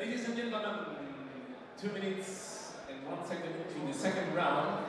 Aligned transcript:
Ladies 0.00 0.24
and 0.24 0.34
gentlemen, 0.34 0.76
two 1.78 1.90
minutes 1.92 2.72
and 2.88 3.06
one 3.06 3.18
second 3.28 3.52
into 3.52 3.86
the 3.86 3.98
second 3.98 4.34
round. 4.34 4.86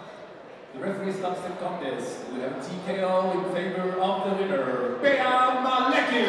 The 0.73 0.79
referee 0.79 1.11
stops 1.11 1.41
the 1.41 1.49
contest. 1.49 2.19
We 2.33 2.39
have 2.39 2.53
TKO 2.63 3.35
in 3.35 3.53
favor 3.53 3.99
of 3.99 4.23
the 4.23 4.35
winner, 4.41 4.97
Bea 5.01 5.61
Maleki! 5.65 6.23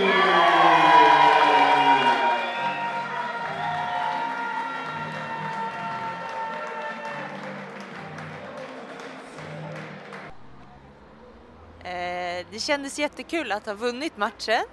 Eh, 11.84 12.46
det 12.50 12.58
kändes 12.58 12.98
jättekul 12.98 13.52
att 13.52 13.66
ha 13.66 13.74
vunnit 13.74 14.16
matchen. 14.16 14.64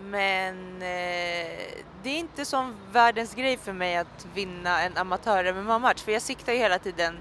Men 0.00 0.74
eh, 0.74 1.58
det 2.02 2.10
är 2.10 2.18
inte 2.18 2.44
som 2.44 2.74
världens 2.92 3.34
grej 3.34 3.56
för 3.56 3.72
mig 3.72 3.96
att 3.96 4.26
vinna 4.34 4.82
en 4.82 4.96
amatör-MMA-match 4.96 6.02
för 6.02 6.12
jag 6.12 6.22
siktar 6.22 6.52
ju 6.52 6.58
hela 6.58 6.78
tiden 6.78 7.18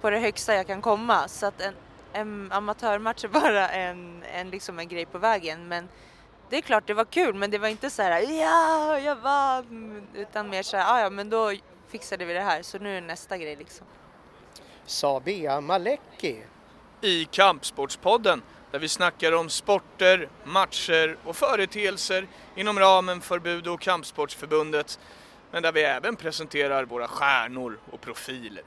på 0.00 0.10
det 0.10 0.18
högsta 0.18 0.54
jag 0.54 0.66
kan 0.66 0.82
komma 0.82 1.28
så 1.28 1.46
att 1.46 1.60
en, 1.60 1.74
en 2.12 2.52
amatörmatch 2.52 3.24
är 3.24 3.28
bara 3.28 3.68
en, 3.68 4.22
en, 4.22 4.50
liksom 4.50 4.78
en 4.78 4.88
grej 4.88 5.06
på 5.06 5.18
vägen. 5.18 5.68
Men 5.68 5.88
det 6.48 6.56
är 6.56 6.60
klart 6.60 6.86
det 6.86 6.94
var 6.94 7.04
kul 7.04 7.34
men 7.34 7.50
det 7.50 7.58
var 7.58 7.68
inte 7.68 7.90
så 7.90 8.02
här 8.02 8.20
ja, 8.20 8.98
jag 8.98 9.16
vann 9.16 10.06
utan 10.14 10.50
mer 10.50 10.62
så 10.62 10.76
här 10.76 10.94
ah, 10.94 11.00
ja 11.00 11.10
men 11.10 11.30
då 11.30 11.52
fixade 11.88 12.24
vi 12.24 12.32
det 12.32 12.40
här 12.40 12.62
så 12.62 12.78
nu 12.78 12.96
är 12.96 13.00
nästa 13.00 13.38
grej 13.38 13.56
liksom. 13.56 13.86
Sa 14.86 15.20
Bea 15.20 15.60
Malecki. 15.60 16.42
I 17.00 17.24
Kampsportspodden 17.24 18.42
där 18.70 18.78
vi 18.78 18.88
snackar 18.88 19.32
om 19.32 19.48
sporter, 19.48 20.28
matcher 20.44 21.16
och 21.24 21.36
företeelser 21.36 22.26
inom 22.56 22.78
ramen 22.78 23.20
för 23.20 23.38
Budo 23.38 23.72
och 23.72 23.80
Kampsportsförbundet 23.80 24.98
men 25.50 25.62
där 25.62 25.72
vi 25.72 25.82
även 25.82 26.16
presenterar 26.16 26.84
våra 26.84 27.08
stjärnor 27.08 27.78
och 27.92 28.00
profiler. 28.00 28.64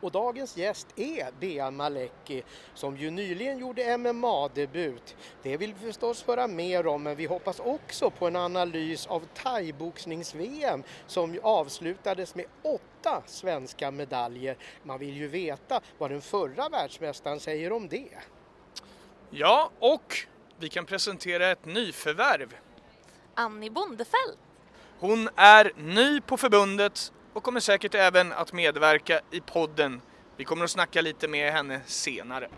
Och 0.00 0.12
dagens 0.12 0.56
gäst 0.56 0.86
är 0.96 1.30
Bea 1.40 1.70
Malecki 1.70 2.42
som 2.74 2.96
ju 2.96 3.10
nyligen 3.10 3.58
gjorde 3.58 3.98
MMA-debut. 3.98 5.16
Det 5.42 5.56
vill 5.56 5.74
vi 5.74 5.86
förstås 5.86 6.24
höra 6.26 6.46
mer 6.46 6.86
om 6.86 7.02
men 7.02 7.16
vi 7.16 7.26
hoppas 7.26 7.60
också 7.60 8.10
på 8.10 8.26
en 8.26 8.36
analys 8.36 9.06
av 9.06 9.22
thaiboxnings-VM 9.34 10.82
som 11.06 11.34
ju 11.34 11.40
avslutades 11.40 12.34
med 12.34 12.46
åtta 12.62 13.22
svenska 13.26 13.90
medaljer. 13.90 14.56
Man 14.82 14.98
vill 14.98 15.16
ju 15.16 15.28
veta 15.28 15.80
vad 15.98 16.10
den 16.10 16.22
förra 16.22 16.68
världsmästaren 16.68 17.40
säger 17.40 17.72
om 17.72 17.88
det. 17.88 18.08
Ja, 19.36 19.70
och 19.78 20.16
vi 20.58 20.68
kan 20.68 20.86
presentera 20.86 21.50
ett 21.50 21.66
nyförvärv. 21.66 22.54
Annie 23.34 23.70
Bondefeld. 23.70 24.38
Hon 24.98 25.28
är 25.36 25.72
ny 25.76 26.20
på 26.20 26.36
förbundet 26.36 27.12
och 27.32 27.42
kommer 27.42 27.60
säkert 27.60 27.94
även 27.94 28.32
att 28.32 28.52
medverka 28.52 29.20
i 29.30 29.40
podden. 29.40 30.00
Vi 30.36 30.44
kommer 30.44 30.64
att 30.64 30.70
snacka 30.70 31.00
lite 31.00 31.28
med 31.28 31.52
henne 31.52 31.80
senare. 31.86 32.48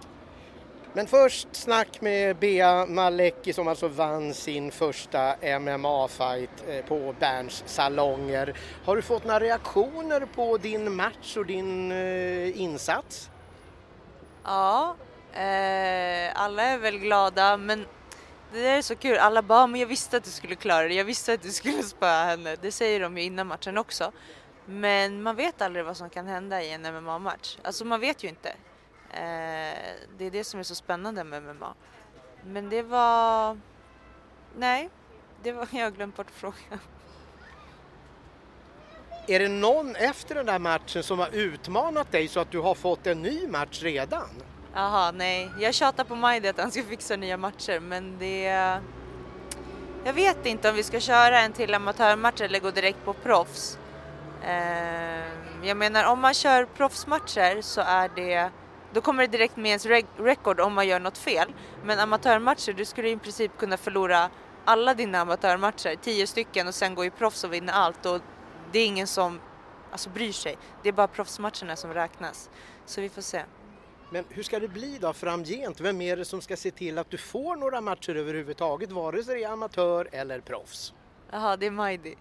Men 0.93 1.07
först 1.07 1.49
snack 1.53 2.01
med 2.01 2.37
Bea 2.37 2.87
Malecki 2.87 3.53
som 3.53 3.69
alltså 3.69 3.89
vann 3.89 4.35
sin 4.35 4.73
första 4.73 5.37
MMA-fight 5.37 6.49
eh, 6.69 6.85
på 6.85 7.15
Berns 7.21 7.65
salonger. 7.67 8.57
Har 8.85 8.97
du 8.97 9.03
fått 9.03 9.25
några 9.25 9.41
reaktioner 9.41 10.29
på 10.35 10.57
din 10.57 10.97
match 10.97 11.37
och 11.37 11.47
din 11.47 11.93
eh, 11.93 12.61
insats? 12.61 13.31
Ja, 14.45 14.97
Eh, 15.37 16.33
alla 16.35 16.63
är 16.63 16.79
väl 16.79 16.99
glada 16.99 17.57
men 17.57 17.87
det 18.53 18.63
där 18.63 18.77
är 18.79 18.83
så 18.83 18.97
kul. 18.97 19.19
Alla 19.19 19.43
bara, 19.43 19.67
men 19.67 19.81
jag 19.81 19.87
visste 19.87 20.17
att 20.17 20.25
du 20.25 20.31
skulle 20.31 20.55
klara 20.55 20.89
det. 20.89 20.95
Jag 20.95 21.05
visste 21.05 21.33
att 21.33 21.43
du 21.43 21.51
skulle 21.51 21.83
spöa 21.83 22.25
henne. 22.25 22.57
Det 22.57 22.73
säger 22.73 23.01
de 23.01 23.19
ju 23.19 23.25
innan 23.25 23.47
matchen 23.47 23.79
också. 23.79 24.13
Men 24.67 25.23
man 25.23 25.37
vet 25.37 25.63
aldrig 25.63 25.85
vad 25.85 25.97
som 25.97 26.11
kan 26.11 26.27
hända 26.27 26.63
i 26.63 26.73
en 26.73 26.83
MMA-match. 26.83 27.59
Alltså 27.63 27.85
man 27.85 28.01
vet 28.01 28.25
ju 28.25 28.29
inte. 28.29 28.49
Eh, 29.11 29.97
det 30.19 30.25
är 30.25 30.31
det 30.31 30.45
som 30.45 30.61
är 30.61 30.65
så 30.65 30.75
spännande 30.75 31.25
med 31.25 31.43
MMA. 31.43 31.75
Men 32.45 32.69
det 32.69 32.83
var... 32.83 33.59
Nej, 34.57 34.91
det 35.43 35.53
var... 35.53 35.69
jag 35.73 35.85
har 35.85 35.91
glömt 35.91 36.17
bort 36.17 36.31
frågan. 36.31 36.81
Är 39.29 39.39
det 39.39 39.49
någon 39.49 39.97
efter 39.97 40.35
den 40.35 40.47
där 40.47 40.59
matchen 40.59 41.03
som 41.03 41.19
har 41.19 41.29
utmanat 41.35 42.13
dig 42.13 42.29
så 42.29 42.41
att 42.41 42.51
du 42.51 42.59
har 42.59 42.75
fått 42.75 43.07
en 43.07 43.23
ny 43.23 43.49
match 43.49 43.83
redan? 43.83 44.29
Jaha, 44.79 45.13
nej. 45.13 45.51
Jag 45.59 45.75
tjatar 45.75 46.05
på 46.05 46.15
Majdi 46.15 46.49
att 46.49 46.59
han 46.59 46.71
ska 46.71 46.83
fixa 46.83 47.17
nya 47.17 47.37
matcher 47.37 47.81
men 47.81 48.19
det... 48.19 48.43
Jag 50.05 50.13
vet 50.13 50.47
inte 50.47 50.71
om 50.71 50.77
vi 50.77 50.83
ska 50.83 51.01
köra 51.01 51.41
en 51.41 51.53
till 51.53 51.75
amatörmatch 51.75 52.41
eller 52.41 52.61
gå 52.61 52.71
direkt 52.71 53.05
på 53.05 53.13
proffs. 53.13 53.79
Ehm, 54.45 55.65
jag 55.65 55.77
menar 55.77 56.05
om 56.05 56.21
man 56.21 56.35
kör 56.35 56.65
proffsmatcher 56.65 57.63
så 57.63 57.81
är 57.81 58.11
det 58.17 58.51
då 58.93 59.01
kommer 59.01 59.23
det 59.23 59.29
direkt 59.29 59.57
med 59.57 59.69
ens 59.69 59.87
record 60.19 60.61
om 60.61 60.75
man 60.75 60.89
gör 60.89 61.01
något 61.01 61.19
fel. 61.19 61.53
Men 61.85 62.01
amatörmatcher, 62.01 62.73
du 62.73 62.85
skulle 62.85 63.09
i 63.09 63.17
princip 63.17 63.59
kunna 63.59 63.77
förlora 63.77 64.31
alla 64.65 64.95
dina 64.95 65.19
amatörmatcher, 65.19 65.97
tio 66.03 66.27
stycken 66.27 66.69
och 66.69 66.75
sen 66.75 66.95
gå 66.95 67.05
i 67.05 67.11
proffs 67.11 67.45
och 67.45 67.53
vinna 67.53 67.73
allt 67.73 68.07
och 68.07 68.21
det 68.73 68.79
är 68.79 68.87
ingen 68.87 69.07
som 69.07 69.41
alltså, 69.93 70.11
bryr 70.11 70.33
sig. 70.33 70.59
Det 70.83 70.89
är 70.89 70.93
bara 70.93 71.09
proffsmatcherna 71.09 71.77
som 71.77 71.95
räknas. 71.95 72.51
Så 72.87 73.01
vi 73.01 73.09
får 73.09 73.23
se. 73.23 73.43
Men 74.11 74.25
hur 74.29 74.43
ska 74.43 74.61
det 74.61 74.69
bli 74.69 74.99
då 74.99 75.13
framgent? 75.13 75.81
Vem 75.81 76.01
är 76.01 76.17
det 76.17 76.25
som 76.25 76.41
ska 76.41 76.57
se 76.57 76.71
till 76.71 76.99
att 76.99 77.11
du 77.11 77.19
får 77.19 77.57
några 77.57 77.81
matcher 77.81 78.15
överhuvudtaget, 78.15 78.93
vare 78.93 79.25
sig 79.25 79.35
det 79.35 79.45
är 79.45 79.53
amatör 79.53 80.09
eller 80.13 80.41
proffs? 80.41 80.95
Jaha, 81.31 81.57
det 81.57 81.67
är 81.67 81.71
Majdi. 81.71 82.15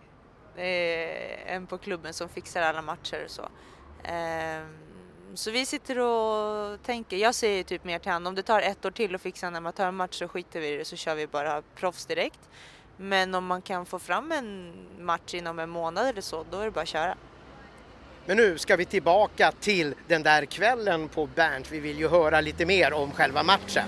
Det 0.56 0.64
är 0.66 1.56
en 1.56 1.68
på 1.68 1.78
klubben 1.78 2.14
som 2.14 2.30
fixar 2.30 2.62
alla 2.62 2.82
matcher 2.82 3.24
och 3.26 3.32
så. 3.32 3.50
Ehm, 4.04 4.78
så 5.34 5.52
vi 5.52 5.66
sitter 5.66 6.00
och 6.00 6.84
tänker, 6.84 7.18
jag 7.18 7.36
säger 7.36 7.64
typ 7.64 7.84
mer 7.84 8.00
till 8.00 8.12
honom, 8.12 8.28
om 8.28 8.36
det 8.36 8.44
tar 8.44 8.62
ett 8.62 8.86
år 8.86 8.92
till 8.92 9.16
att 9.16 9.22
fixa 9.22 9.48
en 9.48 9.56
amatörmatch 9.56 10.20
så 10.20 10.28
skiter 10.28 10.60
vi 10.60 10.74
i 10.74 10.78
det 10.78 10.86
så 10.86 10.96
kör 10.96 11.16
vi 11.16 11.28
bara 11.28 11.62
proffs 11.76 12.06
direkt. 12.06 12.50
Men 12.98 13.36
om 13.36 13.46
man 13.46 13.62
kan 13.62 13.86
få 13.86 14.00
fram 14.00 14.32
en 14.32 14.74
match 15.00 15.34
inom 15.34 15.60
en 15.60 15.70
månad 15.70 16.08
eller 16.08 16.22
så, 16.22 16.46
då 16.52 16.60
är 16.60 16.66
det 16.66 16.72
bara 16.72 16.82
att 16.82 16.88
köra. 16.88 17.18
Men 18.28 18.38
nu 18.38 18.58
ska 18.58 18.76
vi 18.76 18.86
tillbaka 18.86 19.52
till 19.52 19.96
den 20.08 20.24
där 20.24 20.46
kvällen 20.46 21.08
på 21.08 21.28
Bernt. 21.36 21.72
Vi 21.72 21.80
vill 21.80 22.00
ju 22.00 22.08
höra 22.08 22.42
lite 22.42 22.66
mer 22.66 22.94
om 22.94 23.12
själva 23.12 23.44
matchen. 23.44 23.88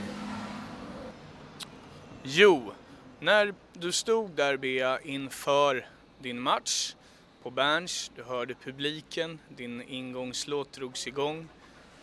Jo, 2.23 2.71
när 3.19 3.53
du 3.73 3.91
stod 3.91 4.31
där 4.31 4.57
Bea 4.57 4.99
inför 4.99 5.85
din 6.19 6.39
match 6.39 6.95
på 7.43 7.51
Berns, 7.51 8.11
du 8.15 8.23
hörde 8.23 8.53
publiken, 8.63 9.39
din 9.49 9.81
ingångslåt 9.81 10.73
drogs 10.73 11.07
igång. 11.07 11.47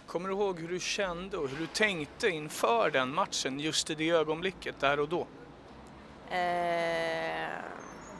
Kommer 0.06 0.28
du 0.28 0.34
ihåg 0.34 0.61
hur 0.61 0.69
du 0.69 0.81
kände 0.81 1.37
och 1.37 1.49
hur 1.49 1.56
du 1.56 1.66
tänkte 1.66 2.28
inför 2.28 2.91
den 2.91 3.15
matchen 3.15 3.61
just 3.61 3.91
i 3.91 3.95
det 3.95 4.11
ögonblicket, 4.11 4.81
där 4.81 5.01
och 5.01 5.09
då? 5.09 5.27
Eh, 6.31 7.49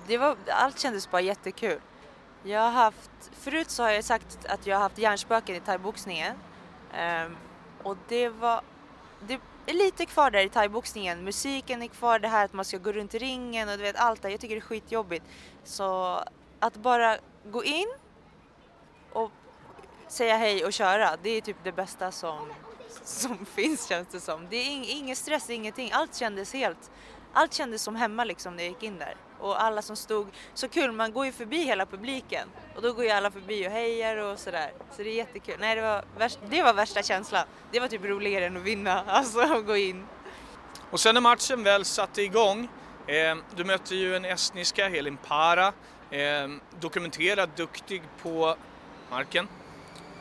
det 0.07 0.19
var, 0.19 0.37
allt 0.49 0.81
kändes 0.81 1.11
bara 1.11 1.21
jättekul. 1.21 1.81
Jag 2.47 2.61
har 2.61 2.71
haft, 2.71 3.11
förut 3.33 3.71
så 3.71 3.83
har 3.83 3.91
jag 3.91 4.05
sagt 4.05 4.47
att 4.49 4.67
jag 4.67 4.77
har 4.77 4.83
haft 4.83 4.99
hjärnspöken 4.99 5.57
i 5.57 5.61
thaiboxningen. 5.61 6.37
Um, 7.27 7.37
och 7.83 7.97
det 8.09 8.29
var, 8.29 8.61
det 9.21 9.41
är 9.67 9.75
lite 9.75 10.07
kvar 10.07 10.31
där 10.31 10.47
i 10.47 10.49
thaiboxningen. 10.49 11.25
Musiken 11.25 11.83
är 11.83 11.87
kvar, 11.87 12.19
det 12.19 12.29
här 12.29 12.45
att 12.45 12.53
man 12.53 12.65
ska 12.65 12.79
gå 12.79 12.93
runt 12.93 13.15
i 13.15 13.19
ringen 13.19 13.69
och 13.69 13.77
du 13.77 13.83
vet 13.83 13.97
allt 13.97 14.23
det. 14.23 14.31
Jag 14.31 14.41
tycker 14.41 14.55
det 14.55 14.59
är 14.59 14.61
skitjobbigt. 14.61 15.25
Så 15.65 16.21
att 16.61 16.77
bara 16.77 17.19
gå 17.45 17.65
in 17.65 17.89
och 19.13 19.31
säga 20.09 20.37
hej 20.37 20.65
och 20.65 20.73
köra, 20.73 21.17
det 21.23 21.31
är 21.31 21.41
typ 21.41 21.57
det 21.65 21.73
bästa 21.73 22.13
som, 22.13 22.53
som 23.03 23.47
finns 23.55 23.87
känns 23.87 24.09
det 24.09 24.21
som. 24.21 24.47
Det 24.51 24.57
är 24.57 24.71
ing, 24.71 24.85
ingen 24.89 25.17
stress, 25.17 25.51
ingenting. 25.51 25.91
Allt 25.93 26.15
kändes 26.15 26.53
helt, 26.53 26.91
allt 27.35 27.55
kändes 27.55 27.83
som 27.83 27.97
hemma 27.97 28.25
liksom 28.25 28.57
när 28.57 28.63
jag 28.63 28.71
gick 28.71 28.83
in 28.83 28.99
där. 28.99 29.17
Och 29.39 29.63
alla 29.63 29.83
som 29.83 29.97
stod, 29.97 30.27
så 30.55 30.69
kul, 30.69 30.93
man 30.93 31.13
går 31.13 31.27
ju 31.27 31.33
förbi 31.33 31.65
hela 31.65 31.87
publiken 31.87 32.49
och 32.77 32.83
då 32.83 32.93
går 32.93 33.05
ju 33.05 33.11
alla 33.11 33.31
förbi 33.31 33.67
och 33.69 33.71
hejar 33.71 34.17
och 34.17 34.39
sådär. 34.39 34.73
Så 34.91 35.03
det 35.03 35.09
är 35.09 35.15
jättekul. 35.15 35.57
Nej, 35.61 35.77
det 35.77 35.83
var, 35.83 36.05
värsta, 36.19 36.41
det 36.49 36.63
var 36.63 36.75
värsta 36.75 37.03
känslan. 37.03 37.47
Det 37.73 37.81
var 37.81 37.89
typ 37.89 38.05
roligare 38.05 38.47
än 38.47 38.57
att 38.57 38.63
vinna, 38.63 39.05
alltså 39.07 39.41
att 39.41 39.67
gå 39.67 39.77
in. 39.77 40.07
Och 40.91 41.01
sen 41.01 41.15
när 41.15 41.21
matchen 41.21 41.63
väl 41.63 41.85
satte 41.85 42.23
igång, 42.23 42.69
eh, 43.07 43.37
du 43.57 43.65
mötte 43.65 43.95
ju 43.95 44.17
en 44.17 44.25
estniska, 44.25 44.89
Helin 44.89 45.17
Para, 45.17 45.67
eh, 46.11 46.49
dokumenterad 46.81 47.51
duktig 47.57 48.03
på 48.23 48.57
marken. 49.11 49.49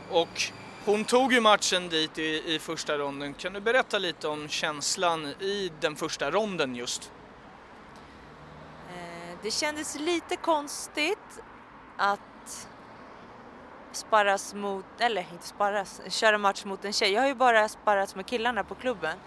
Och 0.09 0.51
hon 0.85 1.05
tog 1.05 1.33
ju 1.33 1.41
matchen 1.41 1.89
dit 1.89 2.17
i, 2.17 2.53
i 2.53 2.59
första 2.59 2.97
ronden. 2.97 3.33
Kan 3.33 3.53
du 3.53 3.59
berätta 3.59 3.97
lite 3.97 4.27
om 4.27 4.47
känslan 4.47 5.25
i 5.25 5.71
den 5.79 5.95
första 5.95 6.31
ronden 6.31 6.75
just? 6.75 7.11
Eh, 8.89 9.37
det 9.41 9.51
kändes 9.51 9.99
lite 9.99 10.35
konstigt 10.35 11.41
att 11.97 12.67
sparras 13.91 14.53
mot, 14.53 14.85
eller 14.99 15.25
inte 15.31 15.47
sparras, 15.47 16.01
köra 16.09 16.37
match 16.37 16.65
mot 16.65 16.85
en 16.85 16.93
tjej. 16.93 17.11
Jag 17.11 17.21
har 17.21 17.27
ju 17.27 17.35
bara 17.35 17.69
sparrats 17.69 18.15
med 18.15 18.25
killarna 18.25 18.63
på 18.63 18.75
klubben. 18.75 19.17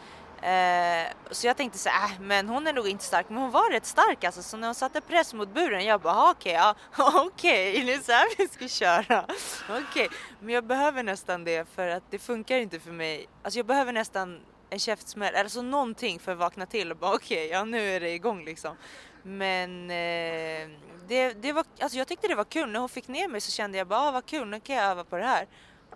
Eh, 0.47 1.13
så 1.31 1.47
jag 1.47 1.57
tänkte 1.57 1.79
så 1.79 1.89
här, 1.89 2.09
äh, 2.09 2.21
men 2.21 2.49
hon 2.49 2.67
är 2.67 2.73
nog 2.73 2.89
inte 2.89 3.05
stark, 3.05 3.29
men 3.29 3.39
hon 3.39 3.51
var 3.51 3.71
rätt 3.71 3.87
stark 3.87 4.25
alltså. 4.25 4.43
Så 4.43 4.57
när 4.57 4.69
hon 4.69 4.75
satte 4.75 5.01
press 5.01 5.35
mot 5.35 5.55
buren, 5.55 5.85
jag 5.85 6.01
bara 6.01 6.31
okej, 6.31 6.53
okay, 6.53 6.75
ja, 6.99 7.23
okej, 7.27 7.73
okay, 7.73 7.97
det 7.97 8.05
så 8.05 8.13
här 8.13 8.27
vi 8.39 8.49
ska 8.49 8.69
köra. 8.69 9.25
Okej, 9.69 9.85
okay. 9.91 10.09
men 10.41 10.55
jag 10.55 10.65
behöver 10.65 11.03
nästan 11.03 11.45
det 11.45 11.69
för 11.75 11.89
att 11.89 12.03
det 12.11 12.19
funkar 12.19 12.57
inte 12.57 12.81
för 12.81 12.91
mig. 12.91 13.29
Alltså 13.43 13.59
jag 13.59 13.67
behöver 13.67 13.93
nästan 13.93 14.41
en 14.71 14.79
käftsmäll, 14.79 15.35
alltså 15.35 15.63
någonting 15.63 16.19
för 16.19 16.33
att 16.33 16.39
vakna 16.39 16.67
till 16.67 16.91
och 16.91 16.97
bara 16.97 17.15
okej, 17.15 17.47
okay, 17.47 17.59
ja 17.59 17.65
nu 17.65 17.91
är 17.91 18.01
det 18.01 18.11
igång 18.11 18.45
liksom. 18.45 18.77
Men 19.23 19.91
eh, 19.91 20.69
det, 21.09 21.33
det 21.33 21.53
var, 21.53 21.65
alltså 21.81 21.99
jag 21.99 22.09
tyckte 22.09 22.29
det 22.29 22.35
var 22.35 22.45
kul, 22.45 22.71
när 22.71 22.81
hon 22.81 22.89
fick 22.89 23.09
ner 23.09 23.29
mig 23.29 23.41
så 23.41 23.53
kände 23.53 23.79
jag 23.79 23.87
bara 23.87 24.01
ah, 24.01 24.11
vad 24.11 24.27
kul, 24.27 24.49
nu 24.49 24.61
kan 24.61 24.77
jag 24.77 24.85
öva 24.85 25.05
på 25.05 25.17
det 25.17 25.25
här. 25.25 25.47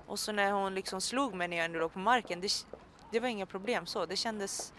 Och 0.07 0.19
så 0.19 0.33
när 0.33 0.53
hon 0.53 0.75
liksom 0.75 1.01
slog 1.01 1.35
mig 1.35 1.49
när 1.49 1.57
jag 1.57 1.65
ändå 1.65 1.79
låg 1.79 1.93
på 1.93 1.99
marken, 1.99 2.41
det, 2.41 2.67
det 3.11 3.21
var 3.21 3.29
inga 3.29 3.47
problem 3.47 3.87
så. 3.87 4.07
Det 4.07 4.17
kändes... 4.17 4.73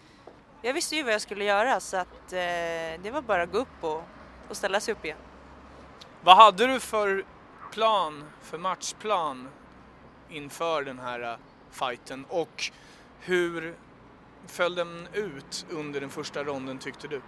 Jag 0.61 0.73
visste 0.73 0.95
ju 0.95 1.03
vad 1.03 1.13
jag 1.13 1.21
skulle 1.21 1.43
göra 1.43 1.79
så 1.79 1.97
att 1.97 2.33
eh, 2.33 3.01
det 3.03 3.11
var 3.13 3.21
bara 3.21 3.43
att 3.43 3.51
gå 3.51 3.57
upp 3.57 3.83
och, 3.83 4.03
och 4.49 4.57
ställa 4.57 4.79
sig 4.79 4.91
upp 4.91 5.05
igen. 5.05 5.17
Vad 6.21 6.37
hade 6.37 6.67
du 6.67 6.79
för 6.79 7.25
plan, 7.71 8.23
för 8.41 8.57
matchplan 8.57 9.49
inför 10.29 10.83
den 10.83 10.99
här 10.99 11.31
uh, 11.31 11.37
fighten 11.71 12.25
och 12.29 12.71
hur 13.19 13.75
föll 14.47 14.75
den 14.75 15.07
ut 15.13 15.65
under 15.69 16.01
den 16.01 16.09
första 16.09 16.43
ronden 16.43 16.77
tyckte 16.77 17.07
du? 17.07 17.21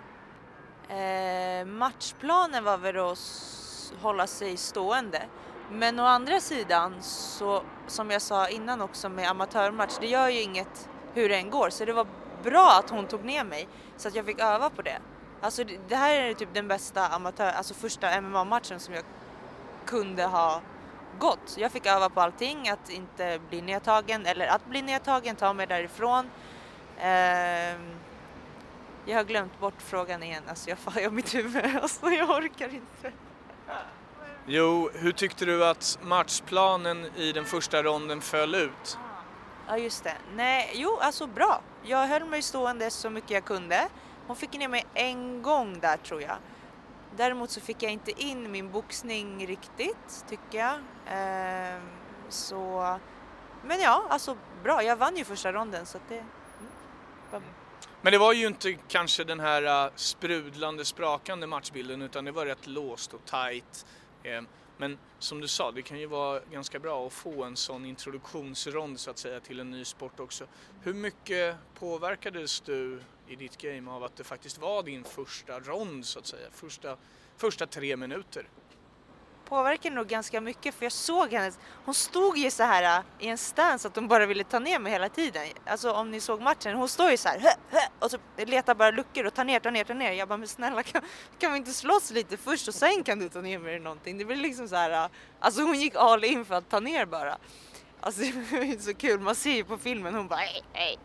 Eh, 0.96 1.66
matchplanen 1.66 2.64
var 2.64 2.78
väl 2.78 3.00
att 3.00 3.94
hålla 4.02 4.28
sig 4.28 4.58
stående. 4.58 5.26
Men 5.72 6.00
å 6.00 6.04
andra 6.04 6.40
sidan, 6.40 7.04
så, 7.04 7.64
som 7.88 8.12
jag 8.12 8.22
sa 8.22 8.50
innan 8.50 8.82
också 8.82 9.10
med 9.10 9.30
amatörmatch, 9.30 9.98
det 10.00 10.08
gör 10.08 10.30
ju 10.30 10.42
inget 10.42 10.90
hur 11.14 11.30
det 11.30 11.36
än 11.36 11.50
går. 11.50 11.70
Så 11.70 11.86
det 11.86 11.94
var 11.94 12.08
bra 12.44 12.80
att 12.84 12.90
hon 12.90 13.08
tog 13.08 13.24
ner 13.24 13.44
mig 13.44 13.68
så 13.98 14.08
att 14.08 14.16
jag 14.16 14.26
fick 14.26 14.40
öva 14.40 14.70
på 14.70 14.82
det. 14.82 14.98
Alltså 15.42 15.64
det 15.88 15.96
här 15.96 16.16
är 16.16 16.34
typ 16.34 16.50
den 16.54 16.68
bästa 16.68 17.08
amatör, 17.08 17.52
alltså 17.52 17.74
första 17.74 18.22
MMA-matchen 18.22 18.80
som 18.80 18.94
jag 18.94 19.04
kunde 19.86 20.24
ha 20.24 20.62
gått. 21.20 21.56
Jag 21.58 21.72
fick 21.72 21.86
öva 21.86 22.10
på 22.10 22.22
allting, 22.22 22.70
att 22.70 22.90
inte 22.90 23.40
bli 23.50 23.62
nedtagen 23.62 24.26
eller 24.26 24.48
att 24.48 24.66
bli 24.66 24.82
nedtagen, 24.82 25.36
ta 25.36 25.54
mig 25.54 25.68
därifrån. 25.68 26.30
Eh, 26.98 27.76
jag 29.06 29.18
har 29.18 29.24
glömt 29.24 29.60
bort 29.60 29.82
frågan 29.82 30.24
igen, 30.24 30.44
alltså 30.50 30.70
jag 30.70 30.78
får 30.80 31.10
mitt 31.10 31.36
huvud, 31.36 31.76
alltså 31.82 32.06
jag 32.06 32.30
orkar 32.30 32.74
inte. 32.74 33.12
Jo, 34.46 34.90
hur 34.94 35.12
tyckte 35.12 35.46
du 35.46 35.66
att 35.66 36.00
matchplanen 36.02 37.06
i 37.16 37.32
den 37.32 37.46
första 37.46 37.84
ronden 37.84 38.22
föll 38.22 38.56
ut? 38.56 38.98
Ja 39.68 39.78
just 39.78 40.04
det. 40.04 40.16
Nej, 40.36 40.72
jo 40.74 40.98
alltså 41.02 41.28
bra. 41.28 41.62
Jag 41.84 42.08
höll 42.08 42.26
mig 42.26 42.42
stående 42.42 42.92
så 42.92 43.10
mycket 43.10 43.32
jag 43.32 43.46
kunde. 43.46 43.88
Hon 44.28 44.36
fick 44.36 44.54
ner 44.54 44.68
mig 44.68 44.86
en 44.94 45.42
gång 45.42 45.80
där 45.80 45.98
tror 45.98 46.22
jag. 46.22 46.38
Däremot 47.16 47.52
så 47.52 47.62
fick 47.62 47.84
jag 47.84 47.92
inte 47.92 48.24
in 48.24 48.52
min 48.52 48.72
boxning 48.72 49.48
riktigt 49.48 50.26
tycker 50.30 50.58
jag. 50.58 50.76
Ehm, 51.08 51.82
så, 52.30 53.00
men 53.64 53.80
ja, 53.80 54.06
alltså 54.10 54.38
bra. 54.64 54.84
Jag 54.84 54.96
vann 54.96 55.18
ju 55.18 55.24
första 55.24 55.54
ronden 55.54 55.86
så 55.86 55.98
att 55.98 56.10
det... 56.10 56.18
Mm, 56.18 56.28
mm. 57.32 57.44
men 58.02 58.12
det 58.12 58.18
var 58.18 58.34
ju 58.34 58.48
inte 58.48 58.74
kanske 58.74 59.24
den 59.24 59.40
här 59.40 59.86
äh, 59.86 59.92
sprudlande, 59.96 60.86
sprakande 60.86 61.48
matchbilden 61.48 62.02
utan 62.02 62.26
det 62.26 62.32
var 62.32 62.46
rätt 62.46 62.68
låst 62.68 63.14
och 63.14 63.26
tajt. 63.26 63.86
Ehm, 64.24 64.48
men 64.78 64.98
som 65.20 65.42
du 65.42 65.48
sa, 65.48 65.72
det 65.72 65.82
kan 65.82 66.00
ju 66.00 66.06
vara 66.06 66.40
ganska 66.52 66.80
bra 66.80 67.08
att 67.08 67.14
få 67.14 67.44
en 67.44 67.56
sån 67.56 67.86
introduktionsrond 67.86 69.00
så 69.00 69.12
att 69.12 69.18
säga 69.18 69.40
till 69.40 69.60
en 69.60 69.72
ny 69.72 69.86
sport 69.86 70.20
också. 70.20 70.48
Hur 70.82 70.94
mycket 70.94 71.56
påverkades 71.74 72.62
du 72.62 73.02
i 73.28 73.36
ditt 73.36 73.58
game 73.58 73.92
av 73.92 74.04
att 74.04 74.16
det 74.16 74.24
faktiskt 74.24 74.58
var 74.58 74.84
din 74.84 75.04
första 75.04 75.60
rond 75.60 76.06
så 76.06 76.20
att 76.20 76.26
säga, 76.26 76.48
första, 76.52 76.98
första 77.38 77.68
tre 77.68 77.98
minuter? 77.98 78.48
Påverkade 79.54 79.96
nog 79.96 80.08
ganska 80.08 80.42
mycket 80.42 80.76
för 80.76 80.86
jag 80.86 80.92
såg 80.92 81.34
henne, 81.34 81.52
hon 81.86 81.94
stod 81.94 82.38
ju 82.38 82.52
så 82.52 82.64
här 82.64 82.98
äh, 82.98 83.26
i 83.26 83.28
en 83.28 83.38
stance 83.38 83.88
att 83.88 83.96
hon 83.96 84.08
bara 84.08 84.26
ville 84.26 84.44
ta 84.44 84.60
ner 84.60 84.80
mig 84.80 84.92
hela 84.92 85.10
tiden. 85.10 85.48
Alltså 85.66 85.92
om 85.92 86.12
ni 86.12 86.20
såg 86.20 86.42
matchen, 86.42 86.76
hon 86.76 86.90
står 86.90 87.12
ju 87.12 87.18
så 87.18 87.30
här 87.30 87.40
hö, 87.40 87.50
hö, 87.70 87.80
och 88.00 88.12
så 88.12 88.18
letar 88.38 88.76
bara 88.76 88.92
luckor 88.92 89.26
och 89.26 89.34
tar 89.34 89.44
ner, 89.44 89.60
tar 89.60 89.72
ner, 89.72 89.84
tar 89.84 89.94
ner. 89.94 90.12
Jag 90.12 90.28
bara 90.28 90.38
men 90.38 90.48
snälla 90.48 90.84
kan, 90.84 91.02
kan 91.40 91.52
vi 91.52 91.58
inte 91.58 91.74
slåss 91.74 92.12
lite 92.12 92.38
först 92.38 92.68
och 92.68 92.74
sen 92.74 93.04
kan 93.04 93.20
du 93.20 93.30
ta 93.30 93.42
ner 93.42 93.60
mig 93.60 93.76
eller 93.76 93.84
någonting. 93.84 94.18
Det 94.18 94.26
blir 94.26 94.36
liksom 94.36 94.68
så 94.68 94.76
här, 94.76 94.92
äh, 94.92 95.10
alltså 95.40 95.62
hon 95.62 95.80
gick 95.80 95.96
all 95.96 96.24
in 96.24 96.46
för 96.46 96.56
att 96.56 96.70
ta 96.70 96.80
ner 96.80 97.06
bara. 97.06 97.38
Alltså 98.00 98.22
det 98.52 98.58
är 98.58 98.80
så 98.80 98.94
kul, 98.94 99.20
man 99.20 99.36
ser 99.36 99.56
ju 99.56 99.64
på 99.64 99.78
filmen 99.78 100.16
hon 100.16 100.28
bara 100.28 100.40
hej, 100.40 100.64
hej. 100.74 100.98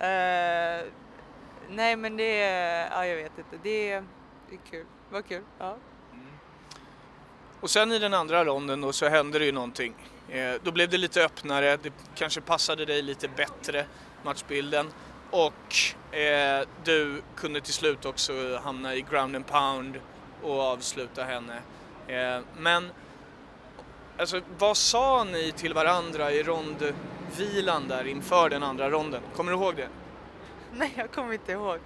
uh, 0.00 0.92
nej 1.70 1.96
men 1.96 2.16
det, 2.16 2.34
ja 2.92 3.06
jag 3.06 3.16
vet 3.16 3.38
inte, 3.38 3.56
det, 3.62 4.00
det 4.48 4.54
är 4.54 4.70
kul, 4.70 4.86
vad 5.10 5.28
kul. 5.28 5.42
Ja. 5.58 5.76
Och 7.60 7.70
sen 7.70 7.92
i 7.92 7.98
den 7.98 8.14
andra 8.14 8.44
ronden 8.44 8.80
då 8.80 8.92
så 8.92 9.08
hände 9.08 9.38
det 9.38 9.44
ju 9.44 9.52
någonting. 9.52 9.94
Eh, 10.28 10.54
då 10.62 10.72
blev 10.72 10.88
det 10.88 10.98
lite 10.98 11.24
öppnare, 11.24 11.76
det 11.82 11.92
kanske 12.14 12.40
passade 12.40 12.84
dig 12.84 13.02
lite 13.02 13.28
bättre, 13.28 13.84
matchbilden. 14.24 14.86
Och 15.30 16.14
eh, 16.16 16.66
du 16.84 17.22
kunde 17.36 17.60
till 17.60 17.74
slut 17.74 18.04
också 18.04 18.60
hamna 18.64 18.94
i 18.94 19.00
ground 19.00 19.36
and 19.36 19.46
pound 19.46 20.00
och 20.42 20.60
avsluta 20.60 21.24
henne. 21.24 21.60
Eh, 22.06 22.42
men 22.58 22.90
alltså, 24.18 24.40
vad 24.58 24.76
sa 24.76 25.24
ni 25.24 25.52
till 25.52 25.74
varandra 25.74 26.32
i 26.32 26.42
rondvilan 26.42 27.88
där 27.88 28.06
inför 28.06 28.50
den 28.50 28.62
andra 28.62 28.90
ronden? 28.90 29.22
Kommer 29.36 29.52
du 29.52 29.58
ihåg 29.58 29.76
det? 29.76 29.88
Nej, 30.72 30.92
jag 30.96 31.10
kommer 31.10 31.32
inte 31.32 31.52
ihåg. 31.52 31.78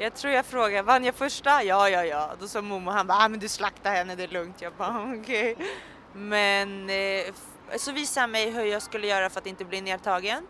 Jag 0.00 0.14
tror 0.14 0.32
jag 0.32 0.46
frågade, 0.46 0.82
vann 0.82 1.04
jag 1.04 1.14
första? 1.14 1.62
Ja, 1.62 1.88
ja, 1.88 2.04
ja. 2.04 2.34
Då 2.40 2.48
sa 2.48 2.62
Momo, 2.62 2.90
han 2.90 3.06
bara, 3.06 3.18
ah, 3.18 3.28
men 3.28 3.40
du 3.40 3.48
slaktar 3.48 3.94
henne, 3.94 4.14
det 4.14 4.22
är 4.22 4.28
lugnt. 4.28 4.62
Jag 4.62 4.72
bara, 4.72 5.14
okej. 5.20 5.52
Okay. 5.52 5.66
Men 6.12 6.90
eh, 6.90 7.34
så 7.76 7.92
visade 7.92 8.20
han 8.20 8.30
mig 8.30 8.50
hur 8.50 8.64
jag 8.64 8.82
skulle 8.82 9.06
göra 9.06 9.30
för 9.30 9.40
att 9.40 9.46
inte 9.46 9.64
bli 9.64 9.80
nedtagen. 9.80 10.46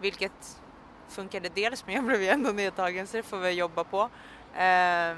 Vilket 0.00 0.60
funkade 1.08 1.48
dels, 1.48 1.86
men 1.86 1.94
jag 1.94 2.04
blev 2.04 2.22
ju 2.22 2.28
ändå 2.28 2.50
nedtagen 2.50 3.06
så 3.06 3.16
det 3.16 3.22
får 3.22 3.38
vi 3.38 3.50
jobba 3.50 3.84
på. 3.84 4.00
Eh, 4.54 5.16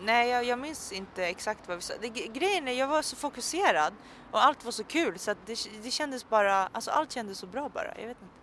nej, 0.00 0.28
jag, 0.28 0.44
jag, 0.44 0.58
minns 0.58 0.92
inte 0.92 1.26
exakt 1.26 1.68
vad 1.68 1.76
vi 1.76 1.82
sa. 1.82 1.94
Det, 2.00 2.08
grejen 2.08 2.68
är, 2.68 2.72
jag 2.72 2.86
var 2.86 3.02
så 3.02 3.16
fokuserad 3.16 3.94
och 4.30 4.44
allt 4.44 4.64
var 4.64 4.72
så 4.72 4.84
kul 4.84 5.18
så 5.18 5.30
att 5.30 5.38
det, 5.46 5.68
det 5.82 5.90
kändes 5.90 6.28
bara, 6.28 6.68
alltså 6.72 6.90
allt 6.90 7.12
kändes 7.12 7.38
så 7.38 7.46
bra 7.46 7.68
bara. 7.68 7.88
Jag 8.00 8.08
vet 8.08 8.22
inte. 8.22 8.34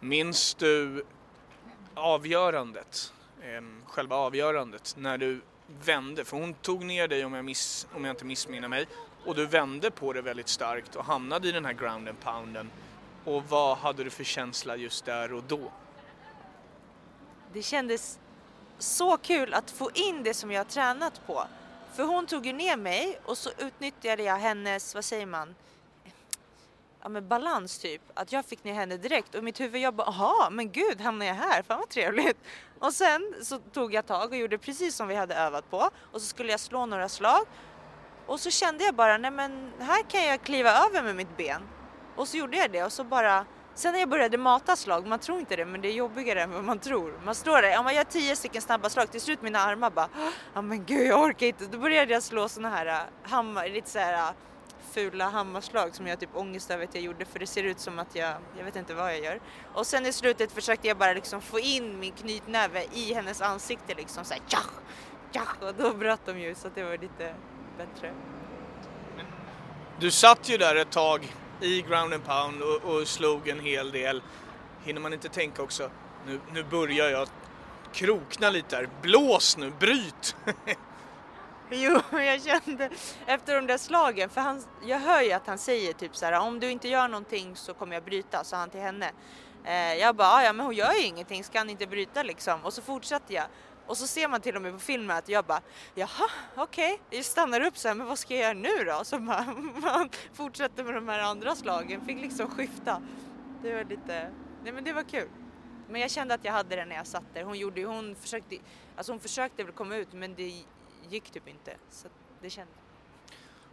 Minns 0.00 0.54
du 0.54 1.04
avgörandet? 1.94 3.12
Eh, 3.42 3.62
själva 3.86 4.16
avgörandet 4.16 4.94
när 4.98 5.18
du 5.18 5.40
vände, 5.84 6.24
för 6.24 6.36
hon 6.36 6.54
tog 6.54 6.84
ner 6.84 7.08
dig 7.08 7.24
om 7.24 7.34
jag, 7.34 7.44
miss, 7.44 7.86
om 7.94 8.04
jag 8.04 8.12
inte 8.12 8.24
missminner 8.24 8.68
mig 8.68 8.86
och 9.24 9.34
du 9.34 9.46
vände 9.46 9.90
på 9.90 10.12
det 10.12 10.22
väldigt 10.22 10.48
starkt 10.48 10.96
och 10.96 11.04
hamnade 11.04 11.48
i 11.48 11.52
den 11.52 11.64
här 11.64 11.72
ground 11.72 12.08
and 12.08 12.20
pounden. 12.20 12.70
Och 13.24 13.44
vad 13.44 13.78
hade 13.78 14.04
du 14.04 14.10
för 14.10 14.24
känsla 14.24 14.76
just 14.76 15.04
där 15.04 15.32
och 15.32 15.42
då? 15.48 15.72
Det 17.52 17.62
kändes 17.62 18.18
så 18.78 19.16
kul 19.16 19.54
att 19.54 19.70
få 19.70 19.90
in 19.94 20.22
det 20.22 20.34
som 20.34 20.50
jag 20.50 20.60
har 20.60 20.64
tränat 20.64 21.26
på. 21.26 21.44
För 21.94 22.02
hon 22.02 22.26
tog 22.26 22.46
ju 22.46 22.52
ner 22.52 22.76
mig 22.76 23.18
och 23.24 23.38
så 23.38 23.50
utnyttjade 23.58 24.22
jag 24.22 24.36
hennes, 24.36 24.94
vad 24.94 25.04
säger 25.04 25.26
man, 25.26 25.54
ja, 27.02 27.08
men 27.08 27.28
balans 27.28 27.78
typ. 27.78 28.02
Att 28.14 28.32
jag 28.32 28.44
fick 28.44 28.64
ner 28.64 28.74
henne 28.74 28.96
direkt 28.96 29.34
och 29.34 29.38
i 29.38 29.42
mitt 29.42 29.60
huvud 29.60 29.80
jag 29.80 29.94
bara, 29.94 30.08
aha, 30.08 30.48
men 30.50 30.72
gud, 30.72 31.00
hamnar 31.00 31.26
jag 31.26 31.34
här? 31.34 31.62
Fan 31.62 31.78
vad 31.78 31.88
trevligt. 31.88 32.36
Och 32.78 32.92
sen 32.92 33.34
så 33.42 33.58
tog 33.58 33.94
jag 33.94 34.06
tag 34.06 34.30
och 34.30 34.36
gjorde 34.36 34.58
precis 34.58 34.96
som 34.96 35.08
vi 35.08 35.14
hade 35.14 35.34
övat 35.34 35.70
på 35.70 35.90
och 36.12 36.20
så 36.20 36.26
skulle 36.26 36.50
jag 36.50 36.60
slå 36.60 36.86
några 36.86 37.08
slag 37.08 37.46
och 38.26 38.40
så 38.40 38.50
kände 38.50 38.84
jag 38.84 38.94
bara, 38.94 39.18
nej 39.18 39.30
men 39.30 39.72
här 39.78 40.02
kan 40.02 40.24
jag 40.24 40.42
kliva 40.42 40.70
över 40.70 41.02
med 41.02 41.16
mitt 41.16 41.36
ben. 41.36 41.62
Och 42.16 42.28
så 42.28 42.36
gjorde 42.36 42.56
jag 42.56 42.70
det 42.70 42.84
och 42.84 42.92
så 42.92 43.04
bara 43.04 43.46
Sen 43.78 43.92
när 43.92 44.00
jag 44.00 44.08
började 44.08 44.38
mata 44.38 44.76
slag, 44.76 45.06
man 45.06 45.18
tror 45.18 45.38
inte 45.38 45.56
det 45.56 45.64
men 45.64 45.80
det 45.80 45.88
är 45.88 45.92
jobbigare 45.92 46.42
än 46.42 46.52
vad 46.52 46.64
man 46.64 46.78
tror. 46.78 47.20
Man 47.24 47.34
står 47.34 47.62
där, 47.62 47.78
om 47.78 47.84
man 47.84 47.94
gör 47.94 48.04
tio 48.04 48.36
stycken 48.36 48.62
snabba 48.62 48.90
slag, 48.90 49.10
till 49.10 49.20
slut 49.20 49.42
mina 49.42 49.58
armar 49.58 49.90
bara, 49.90 50.08
ja 50.54 50.62
men 50.62 50.84
gud 50.84 51.06
jag 51.06 51.22
orkar 51.22 51.46
inte. 51.46 51.66
Då 51.66 51.78
började 51.78 52.12
jag 52.12 52.22
slå 52.22 52.48
såna 52.48 52.70
här 52.70 52.86
äh, 52.86 53.30
hammar, 53.30 53.68
lite 53.68 53.90
så 53.90 53.98
här 53.98 54.14
äh, 54.14 54.34
fula 54.88 55.28
hammarslag 55.28 55.94
som 55.94 56.06
jag 56.06 56.20
typ 56.20 56.36
ångest 56.36 56.70
över 56.70 56.84
att 56.84 56.94
jag 56.94 57.04
gjorde 57.04 57.24
för 57.24 57.38
det 57.38 57.46
ser 57.46 57.64
ut 57.64 57.80
som 57.80 57.98
att 57.98 58.14
jag, 58.14 58.34
jag 58.58 58.64
vet 58.64 58.76
inte 58.76 58.94
vad 58.94 59.12
jag 59.12 59.20
gör. 59.20 59.40
Och 59.74 59.86
sen 59.86 60.06
i 60.06 60.12
slutet 60.12 60.52
försökte 60.52 60.88
jag 60.88 60.96
bara 60.96 61.12
liksom 61.12 61.40
få 61.40 61.58
in 61.58 62.00
min 62.00 62.12
knytnäve 62.12 62.84
i 62.92 63.14
hennes 63.14 63.40
ansikte 63.40 63.94
liksom 63.94 64.24
såhär 64.24 64.42
tjach, 64.46 64.70
tjach 65.32 65.56
och 65.60 65.74
då 65.74 65.94
bröt 65.94 66.26
de 66.26 66.40
ju 66.40 66.54
så 66.54 66.68
det 66.74 66.84
var 66.84 66.98
lite 66.98 67.34
bättre. 67.78 68.14
Du 70.00 70.10
satt 70.10 70.48
ju 70.48 70.56
där 70.56 70.76
ett 70.76 70.90
tag 70.90 71.34
i 71.60 71.82
ground 71.82 72.14
and 72.14 72.24
pound 72.24 72.62
och, 72.62 72.94
och 72.94 73.08
slog 73.08 73.48
en 73.48 73.60
hel 73.60 73.90
del. 73.90 74.22
Hinner 74.84 75.00
man 75.00 75.12
inte 75.12 75.28
tänka 75.28 75.62
också, 75.62 75.90
nu, 76.26 76.40
nu 76.52 76.64
börjar 76.64 77.08
jag 77.08 77.28
krokna 77.92 78.50
lite 78.50 78.76
här. 78.76 78.88
blås 79.02 79.56
nu, 79.56 79.72
bryt! 79.80 80.36
Jo, 81.80 82.00
jag 82.12 82.42
kände 82.42 82.90
efter 83.26 83.54
de 83.54 83.66
där 83.66 83.78
slagen, 83.78 84.30
för 84.30 84.40
han, 84.40 84.62
jag 84.86 84.98
hör 84.98 85.22
ju 85.22 85.32
att 85.32 85.46
han 85.46 85.58
säger 85.58 85.92
typ 85.92 86.16
så 86.16 86.26
här, 86.26 86.40
om 86.40 86.60
du 86.60 86.70
inte 86.70 86.88
gör 86.88 87.08
någonting 87.08 87.56
så 87.56 87.74
kommer 87.74 87.94
jag 87.96 88.02
bryta, 88.04 88.44
sa 88.44 88.56
han 88.56 88.70
till 88.70 88.80
henne. 88.80 89.10
Eh, 89.64 89.94
jag 89.94 90.16
bara, 90.16 90.44
ja 90.44 90.52
men 90.52 90.66
hon 90.66 90.74
gör 90.74 90.92
ju 90.92 91.02
ingenting, 91.02 91.44
ska 91.44 91.58
han 91.58 91.70
inte 91.70 91.86
bryta 91.86 92.22
liksom? 92.22 92.64
Och 92.64 92.72
så 92.72 92.82
fortsatte 92.82 93.34
jag. 93.34 93.44
Och 93.86 93.96
så 93.96 94.06
ser 94.06 94.28
man 94.28 94.40
till 94.40 94.56
och 94.56 94.62
med 94.62 94.72
på 94.72 94.78
filmen 94.78 95.16
att 95.16 95.28
jag 95.28 95.44
bara, 95.44 95.60
jaha 95.94 96.28
okej, 96.56 97.00
jag 97.10 97.24
stannar 97.24 97.60
upp 97.60 97.78
så 97.78 97.88
här, 97.88 97.94
men 97.94 98.06
vad 98.06 98.18
ska 98.18 98.34
jag 98.34 98.42
göra 98.42 98.52
nu 98.52 98.84
då? 98.84 99.04
Så 99.04 99.18
bara, 99.18 99.44
man 99.82 100.10
fortsätter 100.34 100.84
med 100.84 100.94
de 100.94 101.08
här 101.08 101.18
andra 101.20 101.54
slagen, 101.54 102.06
fick 102.06 102.20
liksom 102.20 102.50
skifta. 102.50 103.02
Det 103.62 103.74
var 103.74 103.84
lite, 103.84 104.30
nej 104.64 104.72
men 104.72 104.84
det 104.84 104.92
var 104.92 105.02
kul. 105.02 105.28
Men 105.88 106.00
jag 106.00 106.10
kände 106.10 106.34
att 106.34 106.44
jag 106.44 106.52
hade 106.52 106.76
den 106.76 106.88
när 106.88 106.96
jag 106.96 107.06
satt 107.06 107.34
där. 107.34 107.42
Hon 107.44 107.58
gjorde 107.58 107.80
ju- 107.80 107.86
hon 107.86 108.16
försökte, 108.16 108.56
alltså 108.96 109.12
hon 109.12 109.20
försökte 109.20 109.64
väl 109.64 109.72
komma 109.72 109.96
ut 109.96 110.12
men 110.12 110.34
det 110.34 110.62
gick 111.08 111.30
typ 111.30 111.48
inte. 111.48 111.76
Så 111.90 112.08
det 112.40 112.50
kände 112.50 112.72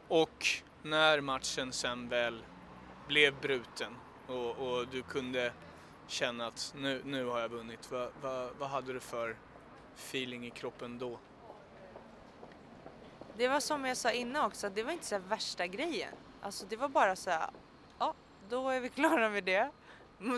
Och 0.08 0.48
när 0.84 1.22
matchen 1.22 1.72
sen 1.72 2.10
väl 2.10 2.44
blev 3.08 3.42
bruten 3.42 3.96
och, 4.28 4.50
och 4.58 4.88
du 4.88 5.04
kunde 5.04 5.54
känna 6.08 6.48
att 6.48 6.74
nu, 6.78 7.02
nu 7.06 7.26
har 7.26 7.40
jag 7.40 7.50
vunnit, 7.50 7.92
vad, 7.92 8.12
vad, 8.22 8.50
vad 8.60 8.70
hade 8.70 8.94
du 8.94 9.00
för 9.00 9.38
feeling 9.96 10.46
i 10.46 10.50
kroppen 10.50 11.00
då? 11.00 11.20
Det 13.38 13.48
var 13.48 13.60
som 13.60 13.86
jag 13.86 13.98
sa 13.98 14.12
innan 14.12 14.46
också, 14.46 14.70
det 14.70 14.84
var 14.84 14.92
inte 14.92 15.06
så 15.06 15.20
värsta 15.20 15.68
grejen. 15.68 16.14
Alltså 16.42 16.66
det 16.70 16.76
var 16.76 16.90
bara 16.90 17.16
så 17.16 17.30
här, 17.30 17.50
ja, 18.00 18.14
då 18.50 18.70
är 18.70 18.80
vi 18.80 18.90
klara 19.00 19.30
med 19.30 19.44
det. 19.44 19.72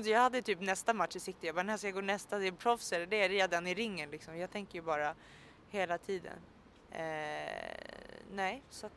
Jag 0.03 0.19
hade 0.19 0.41
typ 0.41 0.61
nästa 0.61 0.93
match 0.93 1.15
i 1.15 1.19
sikte. 1.19 1.45
Jag 1.45 1.55
bara, 1.55 1.63
när 1.63 1.77
ska 1.77 1.87
jag 1.87 1.95
gå 1.95 2.01
nästa? 2.01 2.39
Det 2.39 2.47
är 2.47 2.51
proffsare, 2.51 3.05
det 3.05 3.23
är 3.23 3.29
redan 3.29 3.67
i 3.67 3.73
ringen 3.73 4.09
liksom. 4.11 4.37
Jag 4.37 4.51
tänker 4.51 4.75
ju 4.75 4.81
bara 4.81 5.15
hela 5.69 5.97
tiden. 5.97 6.39
Eh, 6.97 7.03
nej, 8.31 8.63
så 8.69 8.85
att, 8.85 8.93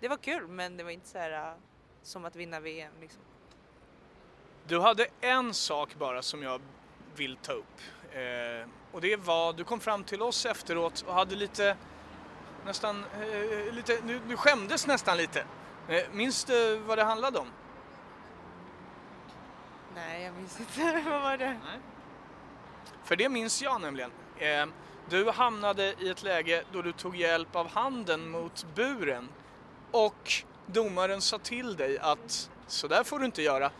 det 0.00 0.08
var 0.08 0.16
kul 0.16 0.48
men 0.48 0.76
det 0.76 0.84
var 0.84 0.90
inte 0.90 1.08
så 1.08 1.18
här 1.18 1.48
äh, 1.50 1.54
som 2.02 2.24
att 2.24 2.36
vinna 2.36 2.60
VM 2.60 2.92
liksom. 3.00 3.22
Du 4.66 4.80
hade 4.80 5.06
en 5.20 5.54
sak 5.54 5.94
bara 5.94 6.22
som 6.22 6.42
jag 6.42 6.60
vill 7.16 7.36
ta 7.36 7.52
upp. 7.52 7.80
Eh, 8.12 8.68
och 8.92 9.00
det 9.00 9.16
var, 9.16 9.52
du 9.52 9.64
kom 9.64 9.80
fram 9.80 10.04
till 10.04 10.22
oss 10.22 10.46
efteråt 10.46 11.04
och 11.06 11.14
hade 11.14 11.34
lite, 11.34 11.76
nästan, 12.64 13.04
eh, 13.04 13.74
lite, 13.74 14.00
du, 14.00 14.20
du 14.28 14.36
skämdes 14.36 14.86
nästan 14.86 15.16
lite. 15.16 15.44
Eh, 15.88 16.02
minns 16.12 16.44
du 16.44 16.76
vad 16.76 16.98
det 16.98 17.04
handlade 17.04 17.38
om? 17.38 17.46
Nej, 19.94 20.22
jag 20.22 20.34
minns 20.34 20.60
inte. 20.60 21.02
Vad 21.10 21.22
var 21.22 21.36
det? 21.36 21.60
För 23.04 23.16
det 23.16 23.28
minns 23.28 23.62
jag 23.62 23.80
nämligen. 23.80 24.10
Eh, 24.38 24.66
du 25.10 25.30
hamnade 25.30 25.94
i 26.00 26.08
ett 26.08 26.22
läge 26.22 26.64
då 26.72 26.82
du 26.82 26.92
tog 26.92 27.16
hjälp 27.16 27.56
av 27.56 27.70
handen 27.70 28.28
mot 28.28 28.66
buren 28.74 29.28
och 29.90 30.32
domaren 30.66 31.20
sa 31.20 31.38
till 31.38 31.76
dig 31.76 31.98
att 31.98 32.50
så 32.66 32.88
där 32.88 33.04
får 33.04 33.18
du 33.18 33.26
inte 33.26 33.42
göra. 33.42 33.70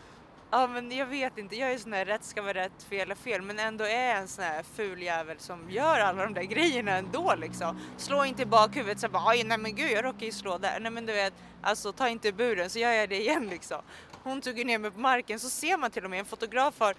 Ja 0.51 0.67
men 0.67 0.91
jag 0.91 1.05
vet 1.05 1.37
inte, 1.37 1.55
jag 1.55 1.71
är 1.71 1.77
sån 1.77 1.93
här 1.93 2.05
rätt 2.05 2.23
ska 2.23 2.41
vara 2.41 2.53
rätt, 2.53 2.83
fel 2.89 3.11
är 3.11 3.15
fel 3.15 3.41
men 3.41 3.59
ändå 3.59 3.83
är 3.83 4.07
jag 4.07 4.17
en 4.17 4.27
sån 4.27 4.43
här 4.43 4.63
ful 4.63 5.01
jävel 5.01 5.39
som 5.39 5.69
gör 5.69 5.99
alla 5.99 6.23
de 6.23 6.33
där 6.33 6.43
grejerna 6.43 6.91
ändå 6.91 7.35
liksom. 7.37 7.79
Slå 7.97 8.25
inte 8.25 8.41
i 8.41 8.45
bakhuvudet 8.45 8.99
så 8.99 9.09
bara 9.09 9.33
nej 9.45 9.57
men 9.57 9.75
gud 9.75 9.91
jag 9.91 10.05
råkar 10.05 10.25
ju 10.25 10.31
slå 10.31 10.57
där. 10.57 10.79
Nej 10.79 10.91
men 10.91 11.05
du 11.05 11.13
vet, 11.13 11.33
alltså 11.61 11.91
ta 11.91 12.09
inte 12.09 12.27
i 12.27 12.31
buren 12.31 12.69
så 12.69 12.79
gör 12.79 12.91
jag 12.91 13.09
det 13.09 13.19
igen 13.21 13.47
liksom. 13.47 13.81
Hon 14.25 14.41
tog 14.41 14.65
ner 14.65 14.77
mig 14.77 14.91
på 14.91 14.99
marken 14.99 15.39
så 15.39 15.49
ser 15.49 15.77
man 15.77 15.91
till 15.91 16.03
och 16.03 16.09
med 16.09 16.19
en 16.19 16.25
fotograf 16.25 16.79
har 16.79 16.95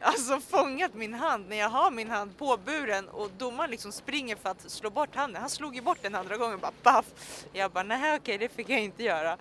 alltså 0.00 0.40
fångat 0.40 0.94
min 0.94 1.14
hand 1.14 1.48
när 1.48 1.56
jag 1.56 1.68
har 1.68 1.90
min 1.90 2.10
hand 2.10 2.38
på 2.38 2.56
buren 2.64 3.08
och 3.08 3.30
domaren 3.38 3.70
liksom 3.70 3.92
springer 3.92 4.36
för 4.36 4.48
att 4.48 4.70
slå 4.70 4.90
bort 4.90 5.14
handen. 5.14 5.40
Han 5.40 5.50
slog 5.50 5.74
ju 5.74 5.82
bort 5.82 5.98
den 6.02 6.14
andra 6.14 6.36
gången 6.36 6.58
bara 6.58 6.72
paff. 6.82 7.04
Jag 7.52 7.70
bara 7.70 7.84
nej 7.84 8.16
okej 8.16 8.38
det 8.38 8.48
fick 8.48 8.68
jag 8.68 8.80
inte 8.80 9.02
göra. 9.02 9.36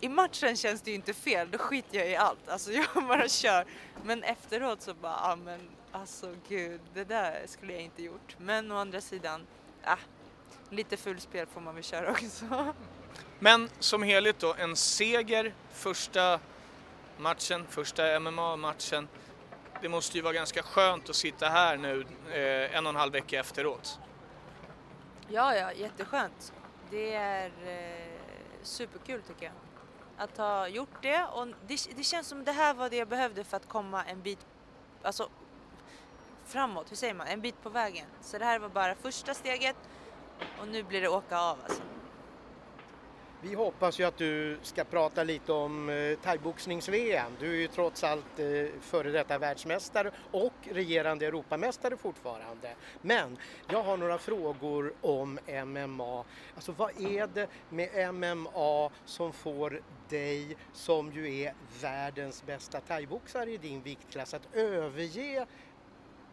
I 0.00 0.08
matchen 0.08 0.56
känns 0.56 0.82
det 0.82 0.90
ju 0.90 0.94
inte 0.94 1.14
fel, 1.14 1.48
då 1.50 1.58
skiter 1.58 1.98
jag 1.98 2.10
i 2.10 2.16
allt. 2.16 2.48
Alltså 2.48 2.72
jag 2.94 3.06
bara 3.08 3.28
kör. 3.28 3.64
Men 4.04 4.22
efteråt 4.22 4.82
så 4.82 4.94
bara, 4.94 5.18
ja 5.22 5.36
men 5.36 5.60
alltså 5.92 6.34
gud, 6.48 6.80
det 6.94 7.04
där 7.04 7.42
skulle 7.46 7.72
jag 7.72 7.82
inte 7.82 8.02
gjort. 8.02 8.36
Men 8.38 8.72
å 8.72 8.76
andra 8.76 9.00
sidan, 9.00 9.46
ah, 9.84 9.96
lite 10.70 10.96
fulspel 10.96 11.46
får 11.46 11.60
man 11.60 11.74
väl 11.74 11.84
köra 11.84 12.10
också. 12.10 12.74
Men 13.38 13.68
som 13.78 14.02
helhet 14.02 14.38
då, 14.38 14.54
en 14.54 14.76
seger 14.76 15.54
första 15.72 16.40
matchen, 17.18 17.66
första 17.68 18.20
MMA-matchen. 18.20 19.08
Det 19.82 19.88
måste 19.88 20.16
ju 20.16 20.22
vara 20.22 20.32
ganska 20.32 20.62
skönt 20.62 21.10
att 21.10 21.16
sitta 21.16 21.48
här 21.48 21.76
nu 21.76 22.06
eh, 22.30 22.76
en 22.76 22.86
och 22.86 22.90
en 22.90 22.96
halv 22.96 23.12
vecka 23.12 23.40
efteråt. 23.40 23.98
Ja, 25.28 25.54
ja, 25.54 25.72
jätteskönt. 25.72 26.52
Det 26.90 27.14
är 27.14 27.46
eh, 27.46 28.22
superkul 28.62 29.22
tycker 29.22 29.44
jag. 29.44 29.54
Att 30.16 30.38
ha 30.38 30.68
gjort 30.68 31.02
det 31.02 31.24
och 31.32 31.46
det, 31.46 31.96
det 31.96 32.04
känns 32.04 32.28
som 32.28 32.44
det 32.44 32.52
här 32.52 32.74
var 32.74 32.90
det 32.90 32.96
jag 32.96 33.08
behövde 33.08 33.44
för 33.44 33.56
att 33.56 33.68
komma 33.68 34.04
en 34.04 34.22
bit, 34.22 34.46
alltså 35.02 35.28
framåt, 36.44 36.90
hur 36.90 36.96
säger 36.96 37.14
man, 37.14 37.26
en 37.26 37.40
bit 37.40 37.62
på 37.62 37.68
vägen. 37.68 38.06
Så 38.20 38.38
det 38.38 38.44
här 38.44 38.58
var 38.58 38.68
bara 38.68 38.94
första 38.94 39.34
steget 39.34 39.76
och 40.60 40.68
nu 40.68 40.82
blir 40.82 41.00
det 41.00 41.08
åka 41.08 41.38
av 41.38 41.58
alltså. 41.64 41.82
Vi 43.44 43.54
hoppas 43.54 44.00
ju 44.00 44.04
att 44.04 44.16
du 44.16 44.58
ska 44.62 44.84
prata 44.84 45.22
lite 45.22 45.52
om 45.52 45.88
eh, 45.88 46.18
thaiboxnings-VM. 46.18 47.32
Du 47.40 47.50
är 47.50 47.56
ju 47.56 47.68
trots 47.68 48.04
allt 48.04 48.38
eh, 48.38 48.66
före 48.80 49.10
detta 49.10 49.38
världsmästare 49.38 50.10
och 50.30 50.52
regerande 50.62 51.26
Europamästare 51.26 51.96
fortfarande. 51.96 52.74
Men 53.00 53.38
jag 53.68 53.82
har 53.82 53.96
några 53.96 54.18
frågor 54.18 54.92
om 55.00 55.38
MMA. 55.66 56.24
Alltså 56.54 56.72
vad 56.72 57.00
är 57.00 57.26
det 57.26 57.48
med 57.68 58.14
MMA 58.14 58.90
som 59.04 59.32
får 59.32 59.82
dig, 60.08 60.56
som 60.72 61.12
ju 61.12 61.40
är 61.40 61.54
världens 61.80 62.46
bästa 62.46 62.80
thaiboxare 62.80 63.50
i 63.50 63.56
din 63.56 63.82
viktklass, 63.82 64.34
att 64.34 64.54
överge 64.54 65.46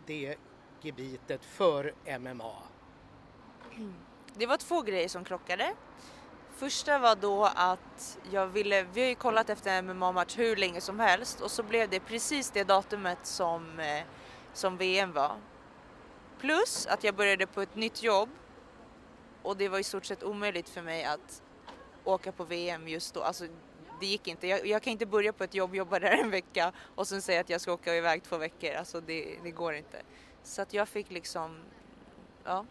det 0.05 0.35
gebitet 0.81 1.45
för 1.45 1.93
MMA? 2.19 2.55
Det 4.33 4.45
var 4.45 4.57
två 4.57 4.81
grejer 4.81 5.07
som 5.07 5.23
krockade. 5.23 5.73
Första 6.59 6.99
var 6.99 7.15
då 7.15 7.45
att 7.55 8.19
jag 8.31 8.47
ville, 8.47 8.83
vi 8.93 9.01
har 9.01 9.07
ju 9.07 9.15
kollat 9.15 9.49
efter 9.49 9.71
en 9.71 9.85
MMA-match 9.85 10.37
hur 10.37 10.55
länge 10.55 10.81
som 10.81 10.99
helst 10.99 11.41
och 11.41 11.51
så 11.51 11.63
blev 11.63 11.89
det 11.89 11.99
precis 11.99 12.51
det 12.51 12.63
datumet 12.63 13.17
som, 13.23 13.79
eh, 13.79 14.03
som 14.53 14.77
VM 14.77 15.13
var. 15.13 15.37
Plus 16.39 16.87
att 16.87 17.03
jag 17.03 17.15
började 17.15 17.47
på 17.47 17.61
ett 17.61 17.75
nytt 17.75 18.03
jobb 18.03 18.29
och 19.41 19.57
det 19.57 19.69
var 19.69 19.79
i 19.79 19.83
stort 19.83 20.05
sett 20.05 20.23
omöjligt 20.23 20.69
för 20.69 20.81
mig 20.81 21.03
att 21.03 21.41
åka 22.03 22.31
på 22.31 22.43
VM 22.43 22.87
just 22.87 23.13
då. 23.13 23.21
Alltså, 23.21 23.45
det 23.99 24.05
gick 24.05 24.27
inte. 24.27 24.47
Jag, 24.47 24.67
jag 24.67 24.81
kan 24.81 24.91
inte 24.91 25.05
börja 25.05 25.33
på 25.33 25.43
ett 25.43 25.53
jobb, 25.53 25.75
jobba 25.75 25.99
där 25.99 26.11
en 26.11 26.29
vecka 26.29 26.71
och 26.95 27.07
sen 27.07 27.21
säga 27.21 27.41
att 27.41 27.49
jag 27.49 27.61
ska 27.61 27.73
åka 27.73 27.95
iväg 27.95 28.23
två 28.23 28.37
veckor. 28.37 28.73
Alltså 28.73 29.01
det, 29.01 29.37
det 29.43 29.51
går 29.51 29.73
inte. 29.73 30.01
Så 30.43 30.61
att 30.61 30.73
jag 30.73 30.87
fick 30.87 31.11
liksom, 31.11 31.59
ja, 32.43 32.65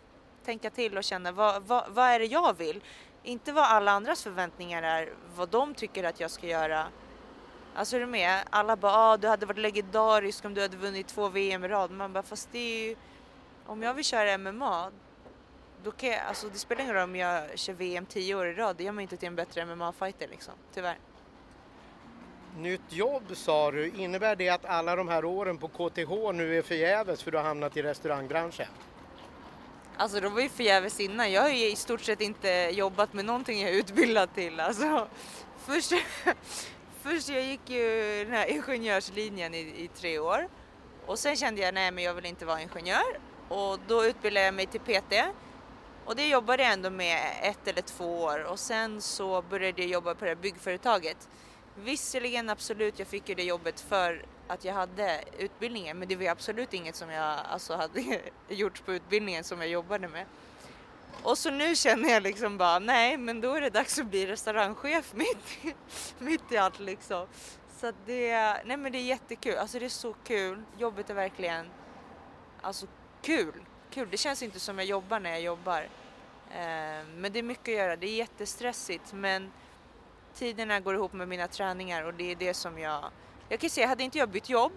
tänka 0.44 0.70
till 0.70 0.98
och 0.98 1.04
känna 1.04 1.32
vad, 1.32 1.62
vad, 1.62 1.84
vad 1.88 2.04
är 2.04 2.18
det 2.18 2.26
jag 2.26 2.58
vill? 2.58 2.82
Inte 3.22 3.52
vad 3.52 3.64
alla 3.64 3.92
andras 3.92 4.22
förväntningar 4.22 4.82
är, 4.82 5.12
vad 5.36 5.48
de 5.48 5.74
tycker 5.74 6.04
att 6.04 6.20
jag 6.20 6.30
ska 6.30 6.46
göra. 6.46 6.86
Alltså 7.74 7.96
är 7.96 8.00
du 8.00 8.06
med? 8.06 8.44
Alla 8.50 8.76
bara, 8.76 8.92
ah, 8.92 9.16
du 9.16 9.28
hade 9.28 9.46
varit 9.46 9.58
legendarisk 9.58 10.44
om 10.44 10.54
du 10.54 10.62
hade 10.62 10.76
vunnit 10.76 11.08
två 11.08 11.28
VM 11.28 11.64
i 11.64 11.68
rad. 11.68 11.90
Man 11.90 12.12
bara, 12.12 12.22
fast 12.22 12.48
det 12.52 12.58
är 12.58 12.88
ju, 12.88 12.96
om 13.66 13.82
jag 13.82 13.94
vill 13.94 14.04
köra 14.04 14.38
MMA, 14.38 14.90
då 15.84 15.90
kan 15.90 16.08
jag, 16.08 16.20
alltså 16.20 16.48
det 16.48 16.58
spelar 16.58 16.82
ingen 16.82 16.94
roll 16.94 17.04
om 17.04 17.16
jag 17.16 17.58
kör 17.58 17.72
VM 17.72 18.06
tio 18.06 18.34
år 18.34 18.46
i 18.46 18.54
rad, 18.54 18.76
det 18.76 18.84
gör 18.84 18.92
mig 18.92 19.02
inte 19.02 19.16
till 19.16 19.28
en 19.28 19.36
bättre 19.36 19.64
MMA-fighter 19.64 20.28
liksom, 20.28 20.54
tyvärr. 20.74 20.98
Nytt 22.56 22.92
jobb 22.92 23.22
sa 23.34 23.70
du, 23.70 23.88
innebär 23.88 24.36
det 24.36 24.48
att 24.48 24.64
alla 24.64 24.96
de 24.96 25.08
här 25.08 25.24
åren 25.24 25.58
på 25.58 25.68
KTH 25.68 26.32
nu 26.34 26.58
är 26.58 26.62
förgäves 26.62 27.22
för 27.22 27.30
du 27.30 27.36
har 27.36 27.44
hamnat 27.44 27.76
i 27.76 27.82
restaurangbranschen? 27.82 28.66
Alltså 30.00 30.20
de 30.20 30.34
var 30.34 30.40
ju 30.40 30.48
förgäves 30.48 31.00
innan. 31.00 31.32
Jag 31.32 31.42
har 31.42 31.48
ju 31.48 31.70
i 31.70 31.76
stort 31.76 32.00
sett 32.00 32.20
inte 32.20 32.70
jobbat 32.72 33.12
med 33.12 33.24
någonting 33.24 33.60
jag 33.60 33.70
är 33.70 33.74
utbildad 33.74 34.34
till. 34.34 34.60
Alltså, 34.60 35.08
först, 35.66 35.92
först 37.02 37.28
jag 37.28 37.42
gick 37.42 37.70
ju 37.70 38.24
den 38.24 38.32
här 38.32 38.46
ingenjörslinjen 38.46 39.54
i, 39.54 39.58
i 39.58 39.90
tre 39.94 40.18
år 40.18 40.48
och 41.06 41.18
sen 41.18 41.36
kände 41.36 41.60
jag 41.60 41.74
nej 41.74 41.90
men 41.90 42.04
jag 42.04 42.14
vill 42.14 42.26
inte 42.26 42.46
vara 42.46 42.60
ingenjör 42.62 43.20
och 43.48 43.78
då 43.86 44.04
utbildade 44.04 44.46
jag 44.46 44.54
mig 44.54 44.66
till 44.66 44.80
PT 44.80 45.14
och 46.04 46.16
det 46.16 46.28
jobbade 46.28 46.62
jag 46.62 46.72
ändå 46.72 46.90
med 46.90 47.20
ett 47.42 47.68
eller 47.68 47.82
två 47.82 48.22
år 48.22 48.44
och 48.44 48.58
sen 48.58 49.00
så 49.00 49.42
började 49.42 49.82
jag 49.82 49.90
jobba 49.90 50.14
på 50.14 50.24
det 50.24 50.30
här 50.30 50.36
byggföretaget. 50.36 51.28
Visserligen 51.74 52.50
absolut, 52.50 52.98
jag 52.98 53.08
fick 53.08 53.28
ju 53.28 53.34
det 53.34 53.44
jobbet 53.44 53.80
för 53.80 54.24
att 54.48 54.64
jag 54.64 54.74
hade 54.74 55.24
utbildningen 55.38 55.98
men 55.98 56.08
det 56.08 56.16
var 56.16 56.26
absolut 56.26 56.74
inget 56.74 56.96
som 56.96 57.10
jag 57.10 57.38
alltså, 57.50 57.74
hade 57.76 58.20
gjort 58.48 58.84
på 58.86 58.92
utbildningen 58.94 59.44
som 59.44 59.58
jag 59.60 59.68
jobbade 59.68 60.08
med. 60.08 60.24
Och 61.22 61.38
så 61.38 61.50
nu 61.50 61.74
känner 61.76 62.08
jag 62.10 62.22
liksom 62.22 62.58
bara 62.58 62.78
nej 62.78 63.16
men 63.16 63.40
då 63.40 63.54
är 63.54 63.60
det 63.60 63.70
dags 63.70 63.98
att 63.98 64.06
bli 64.06 64.26
restaurangchef 64.26 65.12
mitt, 65.14 65.64
i- 65.64 65.74
mitt 66.18 66.52
i 66.52 66.56
allt 66.56 66.80
liksom. 66.80 67.26
Så 67.80 67.86
att 67.86 67.94
det, 68.06 68.32
nej 68.64 68.76
men 68.76 68.92
det 68.92 68.98
är 68.98 69.02
jättekul, 69.02 69.56
alltså 69.58 69.78
det 69.78 69.84
är 69.84 69.88
så 69.88 70.14
kul. 70.24 70.62
Jobbet 70.78 71.10
är 71.10 71.14
verkligen 71.14 71.66
alltså 72.60 72.86
kul. 73.22 73.64
Kul, 73.90 74.08
det 74.10 74.16
känns 74.16 74.42
inte 74.42 74.60
som 74.60 74.78
jag 74.78 74.86
jobbar 74.86 75.20
när 75.20 75.30
jag 75.30 75.40
jobbar. 75.40 75.80
Eh, 76.50 77.06
men 77.16 77.32
det 77.32 77.38
är 77.38 77.42
mycket 77.42 77.68
att 77.68 77.78
göra, 77.78 77.96
det 77.96 78.06
är 78.06 78.14
jättestressigt 78.16 79.12
men 79.12 79.52
tiderna 80.34 80.80
går 80.80 80.94
ihop 80.94 81.12
med 81.12 81.28
mina 81.28 81.48
träningar 81.48 82.02
och 82.02 82.14
det 82.14 82.30
är 82.32 82.36
det 82.36 82.54
som 82.54 82.78
jag... 82.78 83.10
Jag 83.48 83.60
kan 83.60 83.70
säga, 83.70 83.86
hade 83.86 84.02
inte 84.02 84.18
jag 84.18 84.28
bytt 84.28 84.48
jobb 84.48 84.72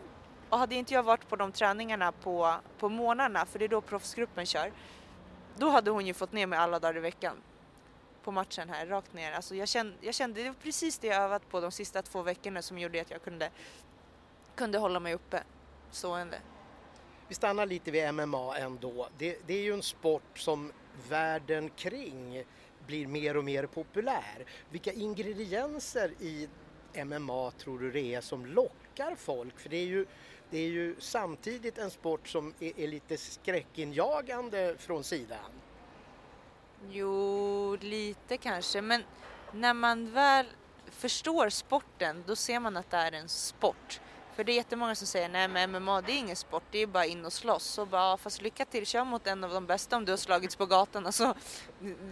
Och 0.49 0.57
hade 0.57 0.75
inte 0.75 0.93
jag 0.93 1.03
varit 1.03 1.29
på 1.29 1.35
de 1.35 1.51
träningarna 1.51 2.11
på, 2.11 2.55
på 2.79 2.89
månaderna, 2.89 3.45
för 3.45 3.59
det 3.59 3.65
är 3.65 3.69
då 3.69 3.81
proffsgruppen 3.81 4.45
kör, 4.45 4.71
då 5.57 5.69
hade 5.69 5.91
hon 5.91 6.05
ju 6.05 6.13
fått 6.13 6.31
ner 6.31 6.47
mig 6.47 6.59
alla 6.59 6.79
dagar 6.79 6.97
i 6.97 6.99
veckan 6.99 7.37
på 8.23 8.31
matchen 8.31 8.69
här, 8.69 8.85
rakt 8.85 9.13
ner. 9.13 9.31
Alltså 9.31 9.55
jag, 9.55 9.67
kände, 9.67 9.93
jag 10.01 10.15
kände, 10.15 10.43
det 10.43 10.49
var 10.49 10.55
precis 10.63 10.97
det 10.97 11.07
jag 11.07 11.23
övat 11.23 11.49
på 11.49 11.59
de 11.59 11.71
sista 11.71 12.01
två 12.01 12.21
veckorna 12.21 12.61
som 12.61 12.79
gjorde 12.79 13.01
att 13.01 13.11
jag 13.11 13.23
kunde, 13.23 13.49
kunde 14.55 14.77
hålla 14.77 14.99
mig 14.99 15.13
uppe 15.13 15.43
stående. 15.91 16.37
Vi 17.27 17.35
stannar 17.35 17.65
lite 17.65 17.91
vid 17.91 18.13
MMA 18.13 18.57
ändå. 18.57 19.07
Det, 19.17 19.47
det 19.47 19.53
är 19.53 19.63
ju 19.63 19.73
en 19.73 19.83
sport 19.83 20.39
som 20.39 20.71
världen 21.09 21.69
kring 21.69 22.43
blir 22.87 23.07
mer 23.07 23.37
och 23.37 23.43
mer 23.43 23.65
populär. 23.65 24.45
Vilka 24.69 24.91
ingredienser 24.91 26.13
i 26.19 26.49
MMA 26.95 27.51
tror 27.51 27.79
du 27.79 27.91
det 27.91 28.15
är 28.15 28.21
som 28.21 28.45
lockar 28.45 29.15
folk? 29.15 29.59
För 29.59 29.69
det 29.69 29.77
är 29.77 29.85
ju, 29.85 30.05
det 30.49 30.57
är 30.57 30.69
ju 30.69 30.95
samtidigt 30.99 31.77
en 31.77 31.91
sport 31.91 32.27
som 32.27 32.53
är, 32.59 32.79
är 32.79 32.87
lite 32.87 33.17
skräckinjagande 33.17 34.75
från 34.79 35.03
sidan. 35.03 35.51
Jo, 36.89 37.77
lite 37.81 38.37
kanske, 38.37 38.81
men 38.81 39.03
när 39.51 39.73
man 39.73 40.11
väl 40.11 40.45
förstår 40.91 41.49
sporten 41.49 42.23
då 42.27 42.35
ser 42.35 42.59
man 42.59 42.77
att 42.77 42.91
det 42.91 42.97
är 42.97 43.11
en 43.11 43.29
sport. 43.29 44.01
För 44.35 44.43
det 44.43 44.51
är 44.51 44.55
jättemånga 44.55 44.95
som 44.95 45.07
säger 45.07 45.29
nej 45.29 45.47
men 45.47 45.71
MMA 45.83 46.01
det 46.01 46.11
är 46.11 46.17
ingen 46.17 46.35
sport, 46.35 46.63
det 46.71 46.79
är 46.79 46.87
bara 46.87 47.05
in 47.05 47.25
och 47.25 47.33
slåss. 47.33 47.77
Och 47.77 47.87
bara, 47.87 48.17
fast 48.17 48.41
lycka 48.41 48.65
till, 48.65 48.85
kör 48.85 49.05
mot 49.05 49.27
en 49.27 49.43
av 49.43 49.49
de 49.49 49.65
bästa 49.65 49.97
om 49.97 50.05
du 50.05 50.11
har 50.11 50.17
slagits 50.17 50.55
på 50.55 50.65
gatan. 50.65 51.05
Alltså, 51.05 51.35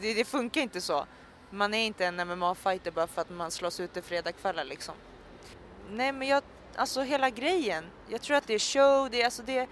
det, 0.02 0.14
det 0.14 0.26
funkar 0.26 0.62
inte 0.62 0.82
så. 0.82 1.06
Man 1.50 1.74
är 1.74 1.86
inte 1.86 2.06
en 2.06 2.16
MMA-fighter 2.16 2.92
bara 2.92 3.08
för 3.08 3.22
att 3.22 3.30
man 3.30 3.52
slås 3.52 3.80
ute 3.80 4.02
fredagkvällar 4.02 4.64
liksom. 4.64 4.96
Nej 5.92 6.12
men 6.12 6.28
jag, 6.28 6.44
alltså 6.76 7.02
hela 7.02 7.30
grejen. 7.30 7.86
Jag 8.08 8.22
tror 8.22 8.38
att 8.38 8.48
det 8.48 8.54
är 8.54 8.60
show, 8.60 9.10
det 9.12 9.22
är, 9.22 9.26
alltså 9.26 9.44
det, 9.44 9.68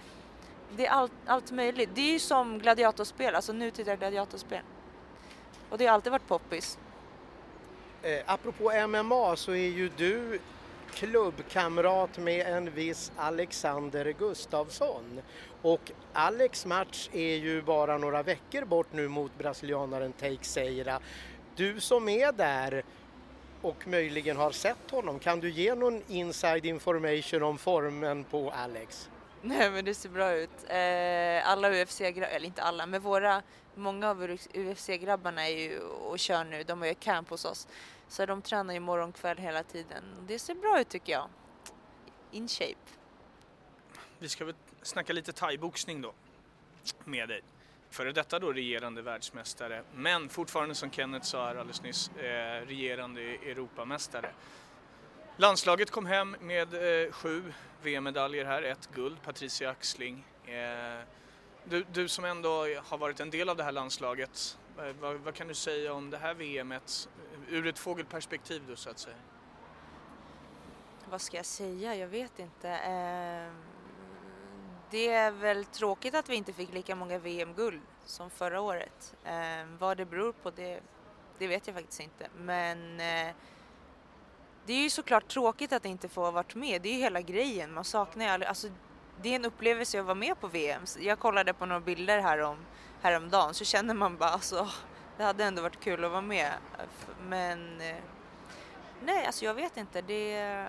det 0.76 0.86
är 0.86 0.90
allt, 0.90 1.12
allt 1.26 1.50
möjligt. 1.50 1.90
Det 1.94 2.00
är 2.00 2.12
ju 2.12 2.18
som 2.18 2.58
gladiatorspel, 2.58 3.34
alltså 3.34 3.52
nutida 3.52 3.96
gladiatorspel. 3.96 4.62
Och 5.70 5.78
det 5.78 5.86
har 5.86 5.94
alltid 5.94 6.12
varit 6.12 6.28
poppis. 6.28 6.78
Eh, 8.02 8.20
apropå 8.26 8.72
MMA 8.88 9.36
så 9.36 9.52
är 9.52 9.68
ju 9.68 9.90
du 9.96 10.40
klubbkamrat 10.94 12.18
med 12.18 12.46
en 12.46 12.70
viss 12.70 13.12
Alexander 13.16 14.14
Gustafsson. 14.18 15.20
Och 15.62 15.92
Alex 16.12 16.66
match 16.66 17.08
är 17.12 17.36
ju 17.36 17.62
bara 17.62 17.98
några 17.98 18.22
veckor 18.22 18.64
bort 18.64 18.92
nu 18.92 19.08
mot 19.08 19.38
brasilianaren 19.38 20.12
Teixeira. 20.12 21.00
Du 21.58 21.80
som 21.80 22.08
är 22.08 22.32
där 22.32 22.82
och 23.62 23.88
möjligen 23.88 24.36
har 24.36 24.50
sett 24.50 24.90
honom, 24.90 25.18
kan 25.18 25.40
du 25.40 25.50
ge 25.50 25.74
någon 25.74 26.02
inside 26.08 26.66
information 26.66 27.42
om 27.42 27.58
formen 27.58 28.24
på 28.24 28.50
Alex? 28.50 29.10
Nej 29.42 29.70
men 29.70 29.84
det 29.84 29.94
ser 29.94 30.08
bra 30.08 30.32
ut. 30.32 30.50
Eh, 30.68 31.50
alla 31.50 31.70
UFC-grabbar, 31.70 32.28
eller 32.28 32.46
inte 32.46 32.62
alla, 32.62 32.86
men 32.86 33.00
våra, 33.00 33.42
många 33.74 34.10
av 34.10 34.22
UFC-grabbarna 34.54 35.48
är 35.48 35.58
ju 35.58 35.78
och 35.80 36.18
kör 36.18 36.44
nu, 36.44 36.62
de 36.62 36.80
har 36.80 36.88
ju 36.88 36.94
camp 36.94 37.30
hos 37.30 37.44
oss. 37.44 37.68
Så 38.08 38.26
de 38.26 38.42
tränar 38.42 38.74
ju 38.74 38.80
morgon 38.80 39.12
kväll 39.12 39.38
hela 39.38 39.62
tiden. 39.62 40.04
Det 40.26 40.38
ser 40.38 40.54
bra 40.54 40.80
ut 40.80 40.88
tycker 40.88 41.12
jag. 41.12 41.28
In 42.30 42.48
shape. 42.48 42.74
Vi 44.18 44.28
ska 44.28 44.44
väl 44.44 44.54
snacka 44.82 45.12
lite 45.12 45.32
thaiboxning 45.32 46.02
då 46.02 46.12
med 47.04 47.28
dig. 47.28 47.42
Före 47.90 48.12
detta 48.12 48.38
då 48.38 48.52
regerande 48.52 49.02
världsmästare, 49.02 49.82
men 49.94 50.28
fortfarande 50.28 50.74
som 50.74 50.90
Kenneth 50.90 51.26
sa 51.26 51.46
här 51.46 51.56
alldeles 51.56 51.82
nyss, 51.82 52.10
eh, 52.16 52.66
regerande 52.66 53.20
Europamästare. 53.20 54.30
Landslaget 55.36 55.90
kom 55.90 56.06
hem 56.06 56.36
med 56.40 56.74
eh, 56.74 57.12
sju 57.12 57.52
VM-medaljer 57.82 58.44
här, 58.44 58.62
ett 58.62 58.88
guld, 58.94 59.22
Patricia 59.22 59.70
Axling. 59.70 60.24
Eh, 60.46 61.04
du, 61.64 61.84
du, 61.92 62.08
som 62.08 62.24
ändå 62.24 62.66
har 62.84 62.98
varit 62.98 63.20
en 63.20 63.30
del 63.30 63.48
av 63.48 63.56
det 63.56 63.62
här 63.62 63.72
landslaget, 63.72 64.58
eh, 64.78 64.84
vad, 65.00 65.16
vad, 65.16 65.34
kan 65.34 65.48
du 65.48 65.54
säga 65.54 65.92
om 65.92 66.10
det 66.10 66.18
här 66.18 66.34
VMet 66.34 67.08
eh, 67.48 67.54
ur 67.54 67.66
ett 67.66 67.78
fågelperspektiv 67.78 68.62
då 68.68 68.76
så 68.76 68.90
att 68.90 68.98
säga? 68.98 69.16
Vad 71.10 71.20
ska 71.20 71.36
jag 71.36 71.46
säga? 71.46 71.94
Jag 71.94 72.08
vet 72.08 72.38
inte. 72.38 72.70
Eh, 72.70 73.52
det 74.90 75.08
är 75.08 75.30
väl 75.30 75.64
tråkigt 75.64 76.14
att 76.14 76.28
vi 76.28 76.34
inte 76.36 76.52
fick 76.52 76.72
lika 76.72 76.94
många 76.94 77.18
VM-guld 77.18 77.80
som 78.04 78.30
förra 78.30 78.60
året. 78.60 79.14
Eh, 79.24 79.66
vad 79.78 79.96
det 79.96 80.04
beror 80.04 80.32
på 80.32 80.50
det, 80.50 80.80
det 81.38 81.46
vet 81.46 81.66
jag 81.66 81.76
faktiskt 81.76 82.00
inte. 82.00 82.28
Men 82.36 83.00
eh, 83.00 83.34
det 84.66 84.72
är 84.72 84.82
ju 84.82 84.90
såklart 84.90 85.28
tråkigt 85.28 85.72
att 85.72 85.84
inte 85.84 86.08
få 86.08 86.30
varit 86.30 86.54
med. 86.54 86.82
Det 86.82 86.88
är 86.88 86.92
ju 86.92 86.98
hela 86.98 87.20
grejen. 87.20 87.72
Man 87.72 87.84
saknar 87.84 88.24
ju 88.24 88.30
aldrig, 88.30 88.48
alltså, 88.48 88.68
det 89.22 89.28
är 89.28 89.36
en 89.36 89.44
upplevelse 89.44 90.00
att 90.00 90.06
vara 90.06 90.14
med 90.14 90.40
på 90.40 90.48
VM. 90.48 90.82
Jag 90.98 91.18
kollade 91.18 91.54
på 91.54 91.66
några 91.66 91.80
bilder 91.80 92.18
härom, 92.18 92.58
häromdagen 93.02 93.54
så 93.54 93.64
känner 93.64 93.94
man 93.94 94.16
bara 94.16 94.30
alltså, 94.30 94.68
det 95.16 95.24
hade 95.24 95.44
ändå 95.44 95.62
varit 95.62 95.80
kul 95.80 96.04
att 96.04 96.10
vara 96.10 96.20
med. 96.20 96.52
Men 97.28 97.80
eh, 97.80 97.96
nej, 99.02 99.26
alltså 99.26 99.44
jag 99.44 99.54
vet 99.54 99.76
inte. 99.76 100.02
Det, 100.02 100.66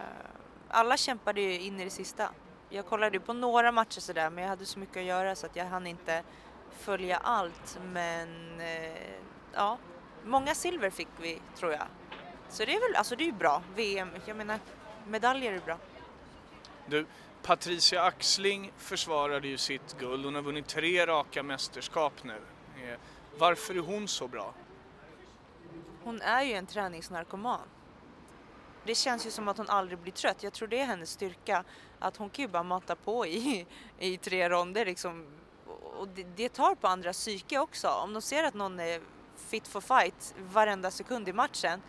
alla 0.68 0.98
kämpade 0.98 1.42
ju 1.42 1.60
in 1.60 1.80
i 1.80 1.84
det 1.84 1.90
sista. 1.90 2.30
Jag 2.72 2.86
kollade 2.86 3.18
ju 3.18 3.20
på 3.20 3.34
några 3.34 3.72
matcher 3.72 4.00
sådär 4.00 4.30
men 4.30 4.44
jag 4.44 4.50
hade 4.50 4.66
så 4.66 4.80
mycket 4.80 4.98
att 4.98 5.04
göra 5.04 5.36
så 5.36 5.46
att 5.46 5.56
jag 5.56 5.66
hann 5.66 5.88
inte 5.88 6.24
följa 6.72 7.18
allt. 7.18 7.80
Men 7.94 8.60
eh, 8.62 9.14
ja, 9.54 9.78
många 10.26 10.56
silver 10.56 10.90
fick 10.90 11.08
vi 11.22 11.42
tror 11.56 11.72
jag. 11.72 11.88
Så 12.50 12.66
det 12.66 12.76
är 12.76 12.80
väl, 12.80 12.96
alltså 12.96 13.16
det 13.16 13.24
är 13.24 13.26
ju 13.26 13.32
bra. 13.32 13.62
VM, 13.76 14.10
jag 14.26 14.38
menar 14.38 14.60
medaljer 15.08 15.54
är 15.54 15.60
bra. 15.60 15.78
Du, 16.86 17.06
Patricia 17.44 18.04
Axling 18.04 18.72
försvarade 18.78 19.48
ju 19.48 19.58
sitt 19.58 20.00
guld. 20.00 20.26
Hon 20.26 20.36
har 20.36 20.42
vunnit 20.42 20.68
tre 20.68 21.06
raka 21.06 21.44
mästerskap 21.44 22.14
nu. 22.24 22.42
Eh, 22.84 23.00
varför 23.38 23.76
är 23.76 23.80
hon 23.80 24.08
så 24.08 24.28
bra? 24.28 24.54
Hon 26.04 26.22
är 26.22 26.44
ju 26.44 26.54
en 26.54 26.66
träningsnarkoman. 26.66 27.68
Det 28.86 28.96
känns 28.96 29.28
ju 29.28 29.32
som 29.32 29.48
att 29.48 29.58
hon 29.58 29.70
aldrig 29.70 30.00
blir 30.00 30.14
trött. 30.14 30.44
Jag 30.44 30.54
tror 30.54 30.68
det 30.68 30.80
är 30.80 30.86
hennes 30.86 31.12
styrka. 31.12 31.64
Att 32.00 32.18
hon 32.18 32.30
kan 32.30 32.44
ju 32.44 32.50
bara 32.50 32.64
mata 32.64 32.96
på 32.96 33.26
i, 33.26 33.66
i 34.00 34.18
tre 34.18 34.50
ronder 34.50 34.86
liksom. 34.86 35.26
Och 35.98 36.08
det, 36.08 36.24
det 36.24 36.50
tar 36.50 36.76
på 36.76 36.88
andra 36.88 37.14
psyke 37.14 37.60
också. 37.60 37.88
Om 37.88 38.14
de 38.14 38.22
ser 38.22 38.44
att 38.44 38.54
någon 38.54 38.80
är 38.80 39.02
fit 39.36 39.68
for 39.68 39.82
fight 39.82 40.36
varenda 40.38 40.92
sekund 40.92 41.30
i 41.30 41.34
matchen 41.34 41.82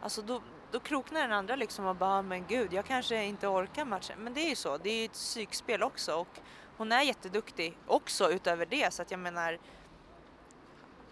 Alltså 0.00 0.22
då, 0.22 0.42
då 0.70 0.80
kroknar 0.80 1.20
den 1.20 1.32
andra 1.32 1.56
liksom 1.56 1.86
och 1.86 1.96
bara, 1.96 2.18
ah, 2.18 2.22
men 2.22 2.46
gud, 2.46 2.72
jag 2.72 2.86
kanske 2.86 3.24
inte 3.24 3.48
orkar 3.48 3.84
matchen. 3.84 4.18
Men 4.18 4.34
det 4.34 4.40
är 4.40 4.48
ju 4.48 4.56
så, 4.56 4.78
det 4.78 4.90
är 4.90 4.98
ju 4.98 5.04
ett 5.04 5.12
psykspel 5.12 5.82
också 5.82 6.14
och 6.14 6.40
hon 6.76 6.92
är 6.92 7.02
jätteduktig 7.02 7.78
också 7.86 8.30
utöver 8.30 8.66
det 8.66 8.94
så 8.94 9.02
att 9.02 9.10
jag 9.10 9.20
menar, 9.20 9.58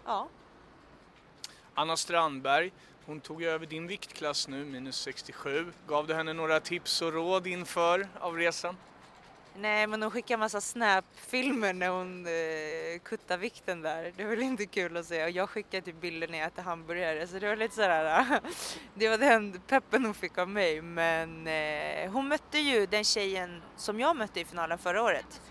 ja. 0.05 0.27
Anna 1.73 1.97
Strandberg, 1.97 2.71
hon 3.07 3.19
tog 3.19 3.43
över 3.43 3.65
din 3.65 3.87
viktklass 3.87 4.47
nu, 4.47 4.65
minus 4.65 4.95
67. 4.95 5.73
Gav 5.87 6.07
du 6.07 6.13
henne 6.13 6.33
några 6.33 6.59
tips 6.59 7.01
och 7.01 7.13
råd 7.13 7.47
inför 7.47 8.07
av 8.19 8.37
resan? 8.37 8.77
Nej, 9.59 9.87
men 9.87 10.01
hon 10.01 10.11
skickar 10.11 10.37
massa 10.37 10.61
snap-filmer 10.61 11.73
när 11.73 11.89
hon 11.89 12.25
eh, 12.25 12.99
kuttar 13.03 13.37
vikten 13.37 13.81
där. 13.81 14.13
Det 14.17 14.23
var 14.23 14.29
väl 14.29 14.41
inte 14.41 14.65
kul 14.65 14.97
att 14.97 15.05
se. 15.05 15.23
Och 15.23 15.29
jag 15.29 15.49
skickar 15.49 15.81
typ 15.81 16.01
bilder 16.01 16.27
när 16.27 16.37
jag 16.37 16.47
äter 16.47 16.63
hamburgare. 16.63 17.27
Så 17.27 17.39
det 17.39 17.47
var 17.47 17.55
lite 17.55 17.75
sådär, 17.75 18.39
det 18.93 19.09
var 19.09 19.17
den 19.17 19.61
peppen 19.67 20.05
hon 20.05 20.13
fick 20.13 20.37
av 20.37 20.49
mig. 20.49 20.81
Men 20.81 21.47
eh, 21.47 22.11
hon 22.11 22.27
mötte 22.27 22.59
ju 22.59 22.85
den 22.85 23.03
tjejen 23.03 23.61
som 23.75 23.99
jag 23.99 24.15
mötte 24.15 24.39
i 24.39 24.45
finalen 24.45 24.77
förra 24.77 25.03
året. 25.03 25.41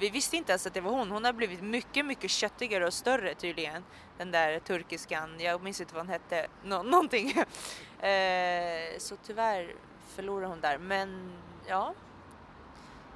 Vi 0.00 0.10
visste 0.10 0.36
inte 0.36 0.52
ens 0.52 0.66
att 0.66 0.74
det 0.74 0.80
var 0.80 0.90
hon. 0.90 1.10
Hon 1.10 1.24
har 1.24 1.32
blivit 1.32 1.62
mycket, 1.62 2.06
mycket 2.06 2.30
köttigare 2.30 2.86
och 2.86 2.94
större 2.94 3.34
tydligen. 3.34 3.84
Den 4.18 4.30
där 4.30 4.58
turkiskan, 4.58 5.30
jag 5.38 5.62
minns 5.62 5.80
inte 5.80 5.94
vad 5.94 6.06
hon 6.06 6.12
hette, 6.12 6.46
Nå 6.64 6.82
någonting. 6.82 7.30
eh, 8.00 8.98
så 8.98 9.16
tyvärr 9.16 9.74
förlorade 10.08 10.46
hon 10.46 10.60
där. 10.60 10.78
Men 10.78 11.32
ja, 11.66 11.94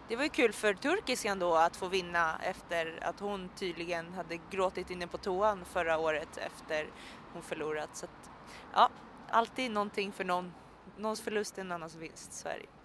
det 0.08 0.16
var 0.16 0.22
ju 0.22 0.28
kul 0.28 0.52
för 0.52 0.74
turkiskan 0.74 1.38
då 1.38 1.54
att 1.54 1.76
få 1.76 1.88
vinna 1.88 2.38
efter 2.42 2.98
att 3.02 3.20
hon 3.20 3.48
tydligen 3.56 4.12
hade 4.12 4.38
gråtit 4.50 4.90
inne 4.90 5.06
på 5.06 5.18
toan 5.18 5.64
förra 5.64 5.98
året 5.98 6.36
efter 6.36 6.88
hon 7.32 7.42
förlorat. 7.42 7.90
Så 7.92 8.04
att, 8.04 8.30
ja, 8.72 8.90
alltid 9.30 9.70
någonting 9.70 10.12
för 10.12 10.24
någon. 10.24 10.52
Någons 10.96 11.20
förlust 11.20 11.58
är 11.58 11.62
en 11.62 11.72
annans 11.72 11.94
vinst, 11.94 12.32
så 12.32 12.48
är 12.48 12.58
det. 12.58 12.81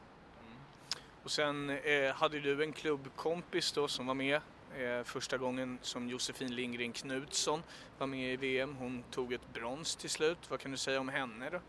Och 1.28 1.32
sen 1.32 1.70
eh, 1.70 2.14
hade 2.16 2.40
du 2.40 2.64
en 2.64 2.74
klubbkompis 2.74 3.72
då 3.72 3.88
som 3.88 4.08
var 4.08 4.14
med 4.14 4.36
eh, 4.78 5.04
första 5.04 5.38
gången 5.38 5.80
som 5.82 6.10
Josefin 6.10 6.56
Lindgren 6.56 6.94
Knutsson 6.94 7.64
var 7.98 8.08
med 8.08 8.34
i 8.34 8.36
VM. 8.36 8.76
Hon 8.76 9.04
tog 9.12 9.34
ett 9.34 9.54
brons 9.54 9.96
till 9.96 10.10
slut. 10.10 10.38
Vad 10.50 10.60
kan 10.60 10.72
du 10.72 10.78
säga 10.78 11.00
om 11.00 11.10
henne 11.10 11.50
då? 11.50 11.60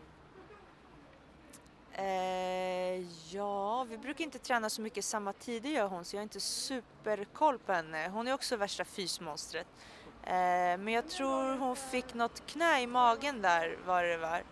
Eh, 2.03 3.05
ja, 3.33 3.83
vi 3.83 3.97
brukar 3.97 4.23
inte 4.23 4.39
träna 4.39 4.69
så 4.69 4.81
mycket 4.81 5.05
samma 5.05 5.33
tider 5.33 5.69
gör 5.69 5.87
hon 5.87 6.05
så 6.05 6.15
jag 6.15 6.19
har 6.19 6.23
inte 6.23 6.39
superkoll 6.39 7.59
på 7.59 7.73
henne. 7.73 8.09
Hon 8.09 8.27
är 8.27 8.33
också 8.33 8.57
värsta 8.57 8.85
fysmonstret. 8.85 9.67
Eh, 10.23 10.31
men 10.77 10.87
jag 10.87 11.09
tror 11.09 11.57
hon 11.57 11.75
fick 11.75 12.13
något 12.13 12.47
knä 12.47 12.81
i 12.81 12.87
magen 12.87 13.41
där 13.41 13.77
var 13.85 14.03
det 14.03 14.17
var. 14.17 14.43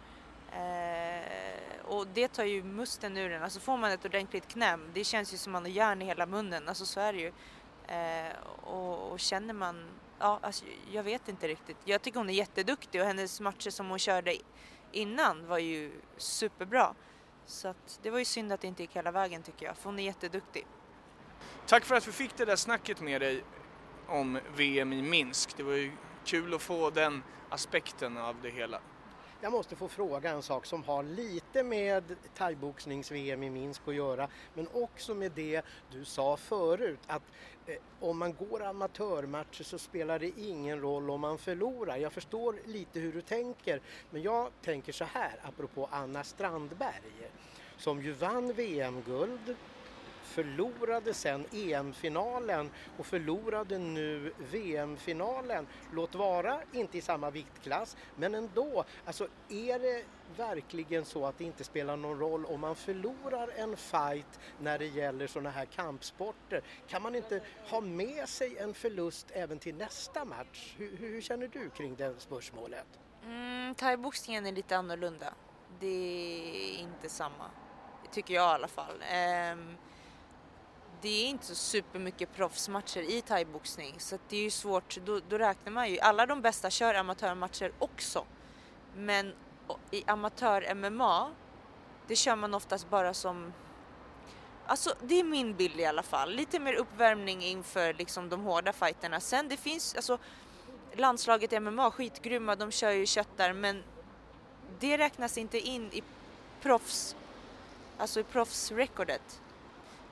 Eh, 0.52 1.86
och 1.86 2.08
det 2.08 2.28
tar 2.28 2.44
ju 2.44 2.64
musten 2.64 3.18
ur 3.18 3.30
den. 3.30 3.44
Alltså 3.44 3.60
får 3.60 3.78
man 3.78 3.92
ett 3.92 4.06
ordentligt 4.06 4.48
knäm, 4.48 4.90
det 4.94 5.04
känns 5.04 5.34
ju 5.34 5.38
som 5.38 5.54
man 5.54 5.64
har 5.64 5.70
järn 5.70 6.02
i 6.02 6.06
hela 6.06 6.26
munnen. 6.26 6.68
Alltså 6.68 6.86
så 6.86 7.00
är 7.00 7.14
det 7.14 7.20
ju. 7.20 7.32
Eh, 7.88 8.34
och, 8.64 9.12
och, 9.12 9.20
känner 9.20 9.54
man, 9.54 9.86
ja 10.20 10.40
alltså, 10.42 10.66
jag 10.92 11.04
vet 11.04 11.30
inte 11.30 11.48
riktigt. 11.48 11.78
Jag 11.86 12.02
tycker 12.02 12.20
hon 12.20 12.30
är 12.30 12.34
jätteduktig 12.34 13.02
och 13.02 13.08
hennes 13.08 13.42
matcher 13.42 13.70
som 13.70 13.90
hon 13.90 14.00
körde 14.00 14.38
innan 14.92 15.48
var 15.48 15.58
ju 15.58 16.02
superbra. 16.18 16.96
Så 17.46 17.68
att 17.68 18.00
det 18.02 18.10
var 18.10 18.20
ju 18.20 18.26
synd 18.26 18.52
att 18.52 18.62
det 18.62 18.68
inte 18.68 18.84
gick 18.84 18.96
hela 18.96 19.12
vägen 19.12 19.44
tycker 19.44 19.66
jag, 19.66 19.78
för 19.78 19.84
hon 19.90 20.00
är 20.00 20.04
jätteduktig. 20.04 20.68
Tack 21.66 21.86
för 21.86 21.96
att 21.96 22.08
vi 22.08 22.12
fick 22.12 22.38
det 22.38 22.46
där 22.46 22.56
snacket 22.56 23.02
med 23.02 23.22
dig 23.22 23.44
om 24.08 24.40
VM 24.56 24.94
i 24.94 25.02
Minsk. 25.02 25.58
Det 25.58 25.64
var 25.64 25.74
ju 25.74 25.92
kul 26.26 26.54
att 26.54 26.62
få 26.62 26.90
den 26.90 27.24
aspekten 27.50 28.18
av 28.18 28.36
det 28.42 28.50
hela. 28.50 28.80
Jag 29.42 29.52
måste 29.52 29.76
få 29.76 29.88
fråga 29.88 30.30
en 30.30 30.42
sak 30.42 30.66
som 30.66 30.84
har 30.84 31.04
lite 31.04 31.64
med 31.64 32.16
thaiboxnings-VM 32.38 33.44
i 33.44 33.50
Minsk 33.50 33.82
att 33.86 33.96
göra 33.96 34.28
men 34.54 34.68
också 34.74 35.14
med 35.14 35.32
det 35.32 35.62
du 35.92 36.06
sa 36.06 36.38
förut 36.38 37.00
att 37.08 37.24
eh, 37.66 37.76
om 38.00 38.18
man 38.18 38.34
går 38.34 38.64
amatörmatcher 38.64 39.64
så 39.64 39.78
spelar 39.78 40.20
det 40.20 40.40
ingen 40.40 40.82
roll 40.82 41.10
om 41.10 41.22
man 41.22 41.38
förlorar. 41.38 41.98
Jag 41.98 42.14
förstår 42.14 42.60
lite 42.66 43.00
hur 43.00 43.14
du 43.14 43.22
tänker 43.22 43.82
men 44.10 44.22
jag 44.22 44.52
tänker 44.62 44.92
så 44.92 45.06
här 45.06 45.40
apropå 45.44 45.90
Anna 45.92 46.24
Strandberg 46.24 47.32
som 47.78 48.02
ju 48.02 48.12
vann 48.12 48.54
VM-guld 48.54 49.56
förlorade 50.28 51.14
sen 51.14 51.46
EM-finalen 51.52 52.70
och 52.98 53.06
förlorade 53.06 53.78
nu 53.78 54.34
VM-finalen. 54.52 55.68
Låt 55.94 56.16
vara 56.16 56.60
inte 56.72 56.98
i 56.98 57.02
samma 57.02 57.30
viktklass, 57.30 57.98
men 58.16 58.36
ändå. 58.36 58.86
Alltså, 59.06 59.28
är 59.50 59.80
det 59.80 60.04
verkligen 60.38 61.06
så 61.06 61.26
att 61.26 61.38
det 61.38 61.44
inte 61.44 61.64
spelar 61.64 61.98
någon 61.98 62.20
roll 62.20 62.46
om 62.46 62.60
man 62.60 62.76
förlorar 62.76 63.50
en 63.56 63.78
fight 63.78 64.40
när 64.60 64.80
det 64.80 64.86
gäller 64.86 65.28
sådana 65.28 65.50
här 65.50 65.66
kampsporter? 65.66 66.62
Kan 66.88 67.02
man 67.02 67.16
inte 67.16 67.42
ha 67.70 67.82
med 67.82 68.30
sig 68.30 68.58
en 68.58 68.74
förlust 68.74 69.28
även 69.34 69.60
till 69.60 69.76
nästa 69.76 70.26
match? 70.26 70.76
Hur, 70.78 70.98
hur 70.98 71.22
känner 71.22 71.48
du 71.48 71.70
kring 71.70 71.96
det 71.96 72.14
spörsmålet? 72.18 72.88
Mm, 73.24 73.76
Thaiboxningen 73.76 74.46
är 74.46 74.52
lite 74.52 74.78
annorlunda. 74.78 75.34
Det 75.80 75.88
är 75.88 76.80
inte 76.80 77.10
samma, 77.10 77.52
tycker 78.12 78.34
jag 78.34 78.52
i 78.52 78.54
alla 78.54 78.68
fall. 78.68 78.96
Um, 79.54 79.78
det 81.02 81.10
är 81.26 81.26
inte 81.26 81.46
så 81.46 81.56
supermycket 81.56 82.36
proffsmatcher 82.36 83.02
i 83.02 83.22
thaiboxning 83.22 83.96
så 84.00 84.18
det 84.30 84.38
är 84.38 84.42
ju 84.42 84.52
svårt, 84.52 84.98
då, 85.06 85.20
då, 85.30 85.38
räknar 85.38 85.72
man 85.72 85.90
ju, 85.90 86.00
alla 86.00 86.26
de 86.26 86.42
bästa 86.42 86.70
kör 86.70 86.94
amatörmatcher 86.94 87.72
också. 87.80 88.26
Men 88.96 89.34
i 89.92 90.04
amatör-MMA, 90.08 91.30
det 92.08 92.16
kör 92.16 92.36
man 92.36 92.54
oftast 92.54 92.90
bara 92.90 93.14
som 93.14 93.54
Alltså 94.70 94.94
det 95.02 95.20
är 95.20 95.24
min 95.24 95.56
bild 95.56 95.80
i 95.80 95.86
alla 95.86 96.04
fall. 96.04 96.34
Lite 96.34 96.60
mer 96.60 96.74
uppvärmning 96.74 97.44
inför 97.44 97.94
liksom 97.94 98.30
de 98.30 98.42
hårda 98.42 98.74
fighterna. 98.74 99.20
Sen 99.20 99.50
det 99.50 99.58
finns, 99.58 99.96
alltså 99.96 100.18
landslaget 100.94 101.54
i 101.54 101.60
MMA, 101.60 101.92
skitgrymma, 101.92 102.56
de 102.56 102.72
kör 102.72 102.92
ju 102.92 103.06
köttar 103.06 103.54
men 103.54 103.84
det 104.80 104.98
räknas 104.98 105.38
inte 105.38 105.60
in 105.60 105.90
i 105.92 106.04
proffs, 106.62 107.16
alltså 107.98 108.20
i 108.20 108.24
proffsrekordet. 108.24 109.42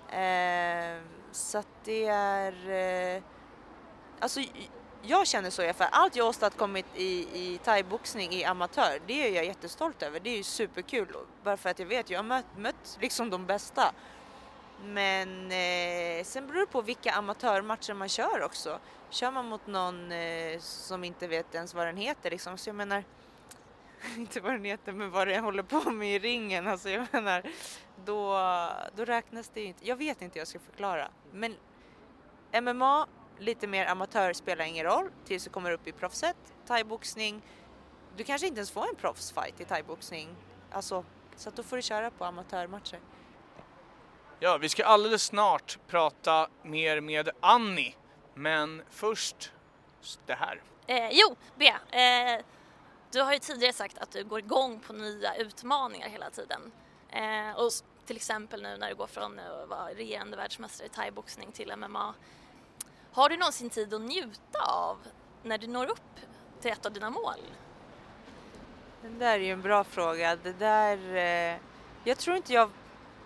Eh, 0.10 1.02
så 1.32 1.58
att 1.58 1.68
det 1.84 2.06
är... 2.06 2.70
Eh, 3.16 3.24
alltså 4.20 4.40
jag 5.02 5.28
känner 5.28 5.50
så 5.50 5.62
i 5.62 5.66
alla 5.66 5.74
fall. 5.74 5.88
Allt 5.92 6.16
jag 6.16 6.28
åstadkommit 6.28 6.86
i, 6.96 7.28
i 7.34 7.60
thaiboxning 7.64 8.34
i 8.34 8.44
amatör, 8.44 9.00
det 9.08 9.28
är 9.28 9.36
jag 9.36 9.46
jättestolt 9.46 10.04
över. 10.04 10.20
Det 10.20 10.30
är 10.30 10.38
ju 10.38 10.44
superkul. 10.44 11.08
Bara 11.44 11.58
för 11.58 11.70
att 11.70 11.80
jag 11.80 11.86
vet, 11.86 12.10
jag 12.10 12.20
har 12.20 12.24
mött, 12.24 12.58
mött 12.58 12.98
liksom 13.02 13.30
de 13.30 13.46
bästa. 13.46 13.94
Men 14.84 15.52
eh, 15.52 16.24
sen 16.24 16.48
beror 16.48 16.60
det 16.60 16.66
på 16.66 16.82
vilka 16.82 17.12
amatörmatcher 17.12 17.94
man 17.94 18.10
kör 18.10 18.42
också. 18.42 18.80
Kör 19.10 19.32
man 19.32 19.46
mot 19.46 19.68
någon 19.68 20.12
eh, 20.12 20.60
som 20.60 21.04
inte 21.04 21.28
vet 21.28 21.56
ens 21.56 21.74
vad 21.74 21.88
den 21.88 21.98
heter 21.98 22.32
liksom, 22.32 22.58
så 22.58 22.70
jag 22.70 22.76
menar 22.76 23.04
inte 24.18 24.42
vad 24.42 24.52
den 24.52 24.66
heter, 24.66 24.92
men 24.94 25.12
vad 25.12 25.28
den 25.28 25.44
håller 25.44 25.64
på 25.64 25.92
med 25.92 26.16
i 26.16 26.20
ringen. 26.20 26.68
Alltså 26.68 26.90
jag 26.90 27.08
menar, 27.12 27.44
då, 28.06 28.40
då 28.96 29.06
räknas 29.06 29.52
det 29.54 29.64
inte. 29.64 29.88
Jag 29.88 29.96
vet 29.96 30.22
inte 30.22 30.34
hur 30.34 30.42
jag 30.42 30.48
ska 30.48 30.60
förklara. 30.60 31.08
Men 31.32 31.56
MMA, 32.62 33.08
lite 33.40 33.68
mer 33.68 33.86
amatör 33.86 34.34
spelar 34.34 34.66
ingen 34.66 34.86
roll 34.86 35.10
tills 35.26 35.44
du 35.44 35.50
kommer 35.50 35.72
upp 35.72 35.88
i 35.88 35.92
proffset. 35.92 36.36
Thaiboxning, 36.68 37.42
du 38.18 38.24
kanske 38.24 38.48
inte 38.48 38.58
ens 38.58 38.72
får 38.72 38.90
en 38.90 38.96
proffsfight 38.96 39.62
i 39.62 39.66
thaiboxning. 39.66 40.36
Alltså, 40.72 41.06
så 41.36 41.50
att 41.50 41.56
då 41.56 41.64
får 41.64 41.76
du 41.76 41.82
köra 41.82 42.12
på 42.12 42.26
amatörmatcher. 42.26 43.00
Ja, 44.40 44.58
vi 44.58 44.70
ska 44.70 44.86
alldeles 44.86 45.24
snart 45.24 45.80
prata 45.88 46.48
mer 46.64 47.02
med 47.02 47.30
Annie, 47.40 47.96
men 48.34 48.84
först 48.90 49.52
det 50.26 50.34
här. 50.34 50.62
Eh, 50.88 51.10
jo, 51.12 51.36
Bea. 51.56 51.80
Eh, 51.92 52.42
du 53.16 53.22
har 53.22 53.34
ju 53.34 53.40
tidigare 53.40 53.74
sagt 53.74 53.98
att 53.98 54.12
du 54.12 54.24
går 54.24 54.40
igång 54.40 54.80
på 54.80 54.94
nya 54.94 55.36
utmaningar 55.36 56.10
hela 56.10 56.30
tiden. 56.30 56.72
Eh, 57.10 57.56
och 57.56 57.72
till 58.06 58.16
exempel 58.16 58.62
nu 58.62 58.78
när 58.78 58.90
du 58.90 58.96
går 58.96 59.08
från 59.08 59.40
att 59.40 59.70
vara 59.70 59.90
regerande 59.90 60.38
världsmästare 60.38 60.88
i 60.88 60.90
thaiboxning 60.90 61.52
till 61.52 61.74
MMA. 61.78 62.14
Har 63.12 63.30
du 63.30 63.38
någonsin 63.38 63.70
tid 63.70 63.94
att 63.94 64.02
njuta 64.02 64.60
av 64.68 64.98
när 65.44 65.58
du 65.58 65.68
når 65.68 65.86
upp 65.86 66.20
till 66.62 66.72
ett 66.72 66.86
av 66.86 66.94
dina 66.94 67.10
mål? 67.10 67.40
Det 69.02 69.10
där 69.10 69.34
är 69.34 69.44
ju 69.44 69.52
en 69.52 69.62
bra 69.62 69.84
fråga. 69.84 70.36
Det 70.36 70.54
där... 70.54 71.16
Eh, 71.16 71.60
jag 72.04 72.18
tror 72.18 72.38
inte 72.38 72.54
jag 72.54 72.70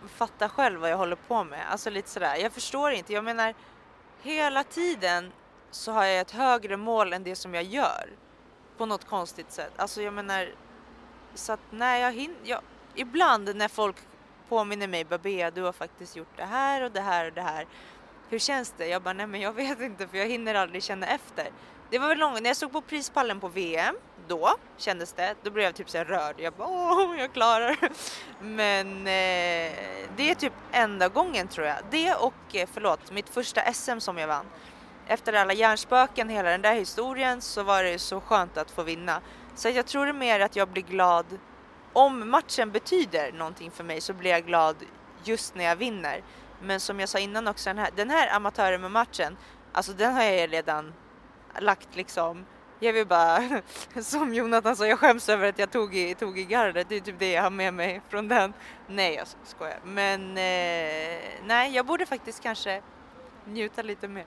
fattar 0.07 0.49
själv 0.49 0.79
vad 0.79 0.89
jag 0.89 0.97
håller 0.97 1.15
på 1.15 1.43
med. 1.43 1.71
Alltså 1.71 1.89
lite 1.89 2.09
sådär. 2.09 2.35
Jag 2.35 2.51
förstår 2.51 2.91
inte. 2.91 3.13
Jag 3.13 3.23
menar, 3.23 3.55
hela 4.21 4.63
tiden 4.63 5.31
så 5.71 5.91
har 5.91 6.05
jag 6.05 6.19
ett 6.19 6.31
högre 6.31 6.77
mål 6.77 7.13
än 7.13 7.23
det 7.23 7.35
som 7.35 7.53
jag 7.53 7.63
gör 7.63 8.09
på 8.79 8.85
något 8.85 9.07
konstigt 9.07 9.51
sätt. 9.51 9.71
Alltså 9.75 10.01
jag 10.01 10.13
menar, 10.13 10.49
så 11.33 11.53
att 11.53 11.59
när 11.69 11.97
jag 11.97 12.11
hinner, 12.11 12.35
jag, 12.43 12.61
ibland 12.95 13.55
när 13.55 13.67
folk 13.67 13.95
påminner 14.49 14.87
mig, 14.87 15.05
Babea 15.05 15.51
du 15.51 15.61
har 15.61 15.71
faktiskt 15.71 16.15
gjort 16.15 16.37
det 16.37 16.43
här 16.43 16.83
och 16.83 16.91
det 16.91 17.01
här 17.01 17.25
och 17.25 17.33
det 17.33 17.41
här. 17.41 17.67
Hur 18.29 18.39
känns 18.39 18.73
det? 18.77 18.87
Jag 18.87 19.01
bara, 19.01 19.13
nej 19.13 19.27
men 19.27 19.41
jag 19.41 19.53
vet 19.53 19.81
inte 19.81 20.07
för 20.07 20.17
jag 20.17 20.27
hinner 20.27 20.55
aldrig 20.55 20.83
känna 20.83 21.07
efter. 21.07 21.49
Det 21.89 21.99
var 21.99 22.07
väl 22.07 22.17
långt, 22.17 22.41
när 22.41 22.49
jag 22.49 22.57
stod 22.57 22.71
på 22.71 22.81
prispallen 22.81 23.39
på 23.39 23.47
VM, 23.47 23.95
då 24.27 24.55
kändes 24.77 25.13
det, 25.13 25.35
då 25.43 25.51
blev 25.51 25.65
jag 25.65 25.75
typ 25.75 25.89
såhär 25.89 26.05
rörd. 26.05 26.35
Jag 26.37 26.53
bara, 26.53 26.67
åh, 26.67 27.19
jag 27.19 27.33
klarar 27.33 27.77
Men 28.41 28.97
eh, 28.97 29.73
det 30.15 30.29
är 30.31 30.35
typ 30.35 30.53
enda 30.71 31.07
gången 31.07 31.47
tror 31.47 31.67
jag. 31.67 31.77
Det 31.91 32.13
och, 32.15 32.55
eh, 32.55 32.69
förlåt, 32.73 33.11
mitt 33.11 33.29
första 33.29 33.73
SM 33.73 33.99
som 33.99 34.17
jag 34.17 34.27
vann 34.27 34.45
efter 35.09 35.33
alla 35.33 35.53
hjärnspöken, 35.53 36.29
hela 36.29 36.49
den 36.49 36.61
där 36.61 36.75
historien, 36.75 37.41
så 37.41 37.63
var 37.63 37.83
det 37.83 37.99
så 37.99 38.21
skönt 38.21 38.57
att 38.57 38.71
få 38.71 38.83
vinna. 38.83 39.21
Så 39.55 39.69
jag 39.69 39.85
tror 39.85 40.05
det 40.05 40.11
är 40.11 40.13
mer 40.13 40.39
att 40.39 40.55
jag 40.55 40.67
blir 40.67 40.83
glad, 40.83 41.25
om 41.93 42.29
matchen 42.29 42.71
betyder 42.71 43.31
någonting 43.31 43.71
för 43.71 43.83
mig 43.83 44.01
så 44.01 44.13
blir 44.13 44.31
jag 44.31 44.45
glad 44.45 44.75
just 45.23 45.55
när 45.55 45.63
jag 45.63 45.75
vinner. 45.75 46.23
Men 46.61 46.79
som 46.79 46.99
jag 46.99 47.09
sa 47.09 47.19
innan 47.19 47.47
också, 47.47 47.69
den 47.69 47.77
här, 47.77 47.89
den 47.95 48.09
här 48.09 48.35
amatören 48.35 48.81
med 48.81 48.91
matchen, 48.91 49.37
alltså 49.71 49.93
den 49.93 50.13
har 50.13 50.23
jag 50.23 50.53
redan 50.53 50.93
lagt 51.59 51.95
liksom 51.95 52.45
jag 52.81 52.93
vill 52.93 53.07
bara, 53.07 53.61
som 54.01 54.33
Jonathan 54.33 54.75
sa, 54.75 54.87
jag 54.87 54.99
skäms 54.99 55.29
över 55.29 55.49
att 55.49 55.59
jag 55.59 55.71
tog 55.71 55.95
i, 55.95 56.15
tog 56.15 56.39
i 56.39 56.45
gardet. 56.45 56.89
Det 56.89 56.95
är 56.95 56.99
typ 56.99 57.19
det 57.19 57.31
jag 57.31 57.43
har 57.43 57.49
med 57.49 57.73
mig 57.73 58.01
från 58.09 58.27
den. 58.27 58.53
Nej, 58.87 59.15
jag 59.15 59.27
skojar. 59.43 59.79
Men 59.83 60.21
eh, 60.21 61.21
nej, 61.45 61.71
jag 61.75 61.85
borde 61.85 62.05
faktiskt 62.05 62.43
kanske 62.43 62.81
njuta 63.45 63.81
lite 63.81 64.07
mer. 64.07 64.25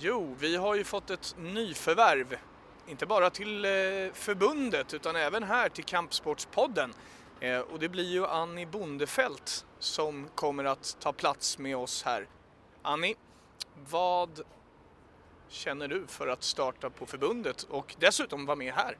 Jo, 0.00 0.36
vi 0.38 0.56
har 0.56 0.74
ju 0.74 0.84
fått 0.84 1.10
ett 1.10 1.34
nyförvärv. 1.38 2.38
Inte 2.86 3.06
bara 3.06 3.30
till 3.30 3.64
eh, 3.64 3.70
förbundet 4.12 4.94
utan 4.94 5.16
även 5.16 5.42
här 5.42 5.68
till 5.68 5.84
Kampsportspodden. 5.84 6.94
Eh, 7.40 7.58
och 7.58 7.78
det 7.78 7.88
blir 7.88 8.12
ju 8.12 8.26
Annie 8.26 8.66
Bondefält 8.66 9.66
som 9.78 10.28
kommer 10.34 10.64
att 10.64 10.96
ta 11.00 11.12
plats 11.12 11.58
med 11.58 11.76
oss 11.76 12.02
här. 12.02 12.28
Annie, 12.82 13.14
vad 13.90 14.40
känner 15.48 15.88
du 15.88 16.06
för 16.06 16.28
att 16.28 16.42
starta 16.42 16.90
på 16.90 17.06
förbundet 17.06 17.62
och 17.62 17.96
dessutom 17.98 18.46
vara 18.46 18.56
med 18.56 18.74
här? 18.74 18.98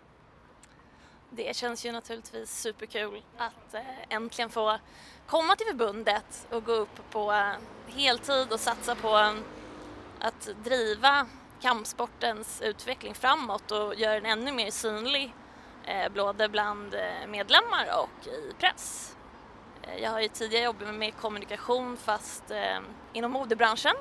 Det 1.30 1.56
känns 1.56 1.86
ju 1.86 1.92
naturligtvis 1.92 2.60
superkul 2.60 3.22
att 3.36 3.74
eh, 3.74 3.82
äntligen 4.08 4.50
få 4.50 4.78
komma 5.26 5.56
till 5.56 5.66
förbundet 5.66 6.46
och 6.50 6.64
gå 6.64 6.72
upp 6.72 7.10
på 7.10 7.52
heltid 7.86 8.52
och 8.52 8.60
satsa 8.60 8.94
på 8.94 9.34
att 10.24 10.48
driva 10.64 11.26
kampsportens 11.60 12.62
utveckling 12.62 13.14
framåt 13.14 13.70
och 13.70 13.94
göra 13.94 14.14
den 14.14 14.26
ännu 14.26 14.52
mer 14.52 14.70
synlig 14.70 15.34
eh, 15.84 16.12
både 16.12 16.48
bland 16.48 16.94
eh, 16.94 17.28
medlemmar 17.28 17.86
och 18.02 18.26
i 18.26 18.52
press. 18.58 19.16
Eh, 19.82 20.02
jag 20.02 20.10
har 20.10 20.20
ju 20.20 20.28
tidigare 20.28 20.64
jobbat 20.64 20.94
med 20.94 21.16
kommunikation 21.16 21.96
fast 21.96 22.44
inom 23.12 23.32
modebranschen. 23.32 23.94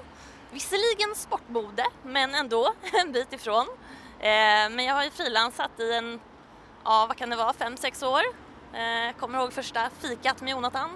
Visserligen 0.52 1.16
sportmode, 1.16 1.86
men 2.04 2.36
ändå 2.36 2.74
en 2.94 3.12
bit 3.12 3.34
ifrån. 3.34 3.68
Men 4.20 4.86
jag 4.86 4.94
har 4.94 5.04
ju 5.04 5.10
frilansat 5.10 5.80
i 5.80 5.94
en 5.94 6.20
ja 6.84 7.06
vad 7.08 7.18
kan 7.18 7.30
det 7.30 7.36
vara, 7.36 7.54
fem 7.54 7.78
sex 7.78 8.04
år. 8.04 8.22
Kommer 9.20 9.40
ihåg 9.40 9.54
första 9.54 9.90
fikat 10.00 10.42
med 10.42 10.52
Jonathan. 10.52 10.90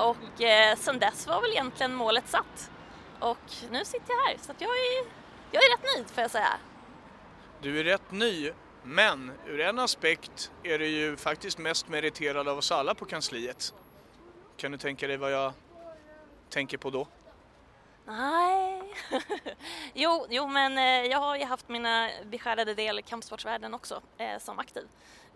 Och 0.00 0.42
sen 0.78 0.98
dess 0.98 1.26
var 1.26 1.40
väl 1.40 1.50
egentligen 1.50 1.94
målet 1.94 2.28
satt. 2.28 2.70
Och 3.20 3.38
nu 3.70 3.84
sitter 3.84 4.12
jag 4.12 4.26
här 4.26 4.36
så 4.42 4.52
jag 4.58 4.70
är, 4.70 5.06
jag 5.50 5.64
är 5.64 5.76
rätt 5.76 5.94
nöjd 5.94 6.10
får 6.10 6.22
jag 6.22 6.30
säga. 6.30 6.58
Du 7.60 7.80
är 7.80 7.84
rätt 7.84 8.12
ny, 8.12 8.52
men 8.82 9.32
ur 9.46 9.60
en 9.60 9.78
aspekt 9.78 10.52
är 10.62 10.78
du 10.78 10.86
ju 10.86 11.16
faktiskt 11.16 11.58
mest 11.58 11.88
meriterad 11.88 12.48
av 12.48 12.58
oss 12.58 12.72
alla 12.72 12.94
på 12.94 13.04
kansliet. 13.04 13.74
Kan 14.56 14.72
du 14.72 14.78
tänka 14.78 15.06
dig 15.06 15.16
vad 15.16 15.32
jag 15.32 15.52
tänker 16.50 16.78
på 16.78 16.90
då? 16.90 17.06
Nej. 18.06 18.94
jo, 19.94 20.26
jo, 20.30 20.46
men 20.46 20.78
eh, 20.78 21.10
jag 21.10 21.18
har 21.18 21.36
ju 21.36 21.44
haft 21.44 21.68
mina 21.68 22.10
beskärade 22.24 22.74
del 22.74 22.98
i 22.98 23.02
kampsportsvärlden 23.02 23.74
också 23.74 24.02
eh, 24.18 24.38
som 24.38 24.58
aktiv. 24.58 24.88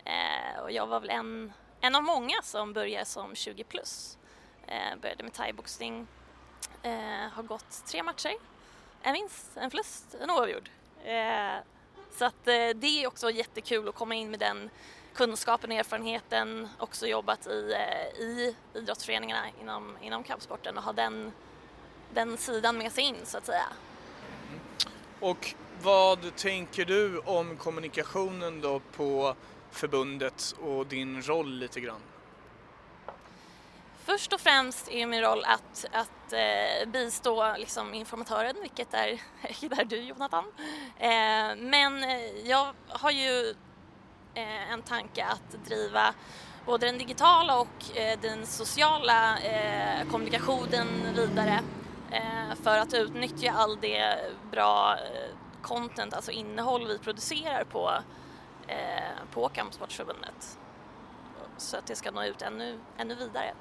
Eh, 0.05 0.61
och 0.61 0.71
jag 0.71 0.87
var 0.87 0.99
väl 0.99 1.09
en, 1.09 1.53
en 1.81 1.95
av 1.95 2.03
många 2.03 2.41
som 2.43 2.73
började 2.73 3.05
som 3.05 3.35
20 3.35 3.63
plus. 3.63 4.17
Eh, 4.67 4.99
började 5.01 5.23
med 5.23 5.33
thaiboxning, 5.33 6.07
eh, 6.83 7.29
har 7.33 7.43
gått 7.43 7.85
tre 7.85 8.03
matcher, 8.03 8.33
en 9.01 9.13
vinst, 9.13 9.49
en 9.55 9.71
förlust, 9.71 10.15
en 10.21 10.31
oavgjord. 10.31 10.69
Eh, 11.03 11.63
så 12.17 12.25
att 12.25 12.47
eh, 12.47 12.69
det 12.75 13.03
är 13.03 13.07
också 13.07 13.31
jättekul 13.31 13.89
att 13.89 13.95
komma 13.95 14.15
in 14.15 14.31
med 14.31 14.39
den 14.39 14.69
kunskapen 15.13 15.71
och 15.71 15.77
erfarenheten, 15.77 16.69
också 16.77 17.07
jobbat 17.07 17.47
i, 17.47 17.73
eh, 17.73 18.21
i 18.21 18.55
idrottsföreningarna 18.73 19.45
inom, 19.61 19.97
inom 20.01 20.23
kampsporten 20.23 20.77
och 20.77 20.83
ha 20.83 20.93
den, 20.93 21.31
den 22.13 22.37
sidan 22.37 22.77
med 22.77 22.91
sig 22.91 23.03
in 23.03 23.15
så 23.23 23.37
att 23.37 23.45
säga. 23.45 23.67
Mm. 24.49 24.59
Och 25.19 25.55
vad 25.81 26.35
tänker 26.35 26.85
du 26.85 27.19
om 27.19 27.57
kommunikationen 27.57 28.61
då 28.61 28.79
på 28.79 29.35
förbundet 29.71 30.55
och 30.61 30.85
din 30.85 31.21
roll 31.21 31.53
lite 31.53 31.79
grann? 31.79 32.01
Först 34.11 34.33
och 34.33 34.41
främst 34.41 34.91
är 34.91 35.05
min 35.05 35.21
roll 35.21 35.43
att, 35.45 35.85
att 35.91 36.33
eh, 36.33 36.89
bistå 36.89 37.55
liksom, 37.57 37.93
informatören, 37.93 38.55
vilket 38.61 38.93
är, 38.93 39.07
vilket 39.47 39.79
är 39.79 39.85
du 39.85 39.95
Jonathan. 39.95 40.45
Eh, 40.97 41.55
men 41.57 42.03
eh, 42.03 42.49
jag 42.49 42.73
har 42.87 43.11
ju 43.11 43.55
eh, 44.33 44.71
en 44.71 44.81
tanke 44.81 45.25
att 45.25 45.65
driva 45.65 46.13
både 46.65 46.85
den 46.85 46.97
digitala 46.97 47.59
och 47.59 47.97
eh, 47.97 48.19
den 48.21 48.45
sociala 48.45 49.39
eh, 49.39 50.07
kommunikationen 50.11 50.87
vidare 51.15 51.59
eh, 52.11 52.55
för 52.63 52.77
att 52.77 52.93
utnyttja 52.93 53.51
all 53.51 53.77
det 53.81 54.17
bra 54.51 54.95
eh, 54.97 55.35
content, 55.61 56.13
alltså 56.13 56.31
innehåll 56.31 56.87
vi 56.87 56.97
producerar 56.97 57.63
på, 57.63 57.91
eh, 58.67 59.25
på 59.33 59.49
Kampsportsförbundet 59.49 60.57
så 61.57 61.77
att 61.77 61.85
det 61.85 61.95
ska 61.95 62.11
nå 62.11 62.23
ut 62.23 62.41
ännu, 62.41 62.79
ännu 62.97 63.15
vidare. 63.15 63.53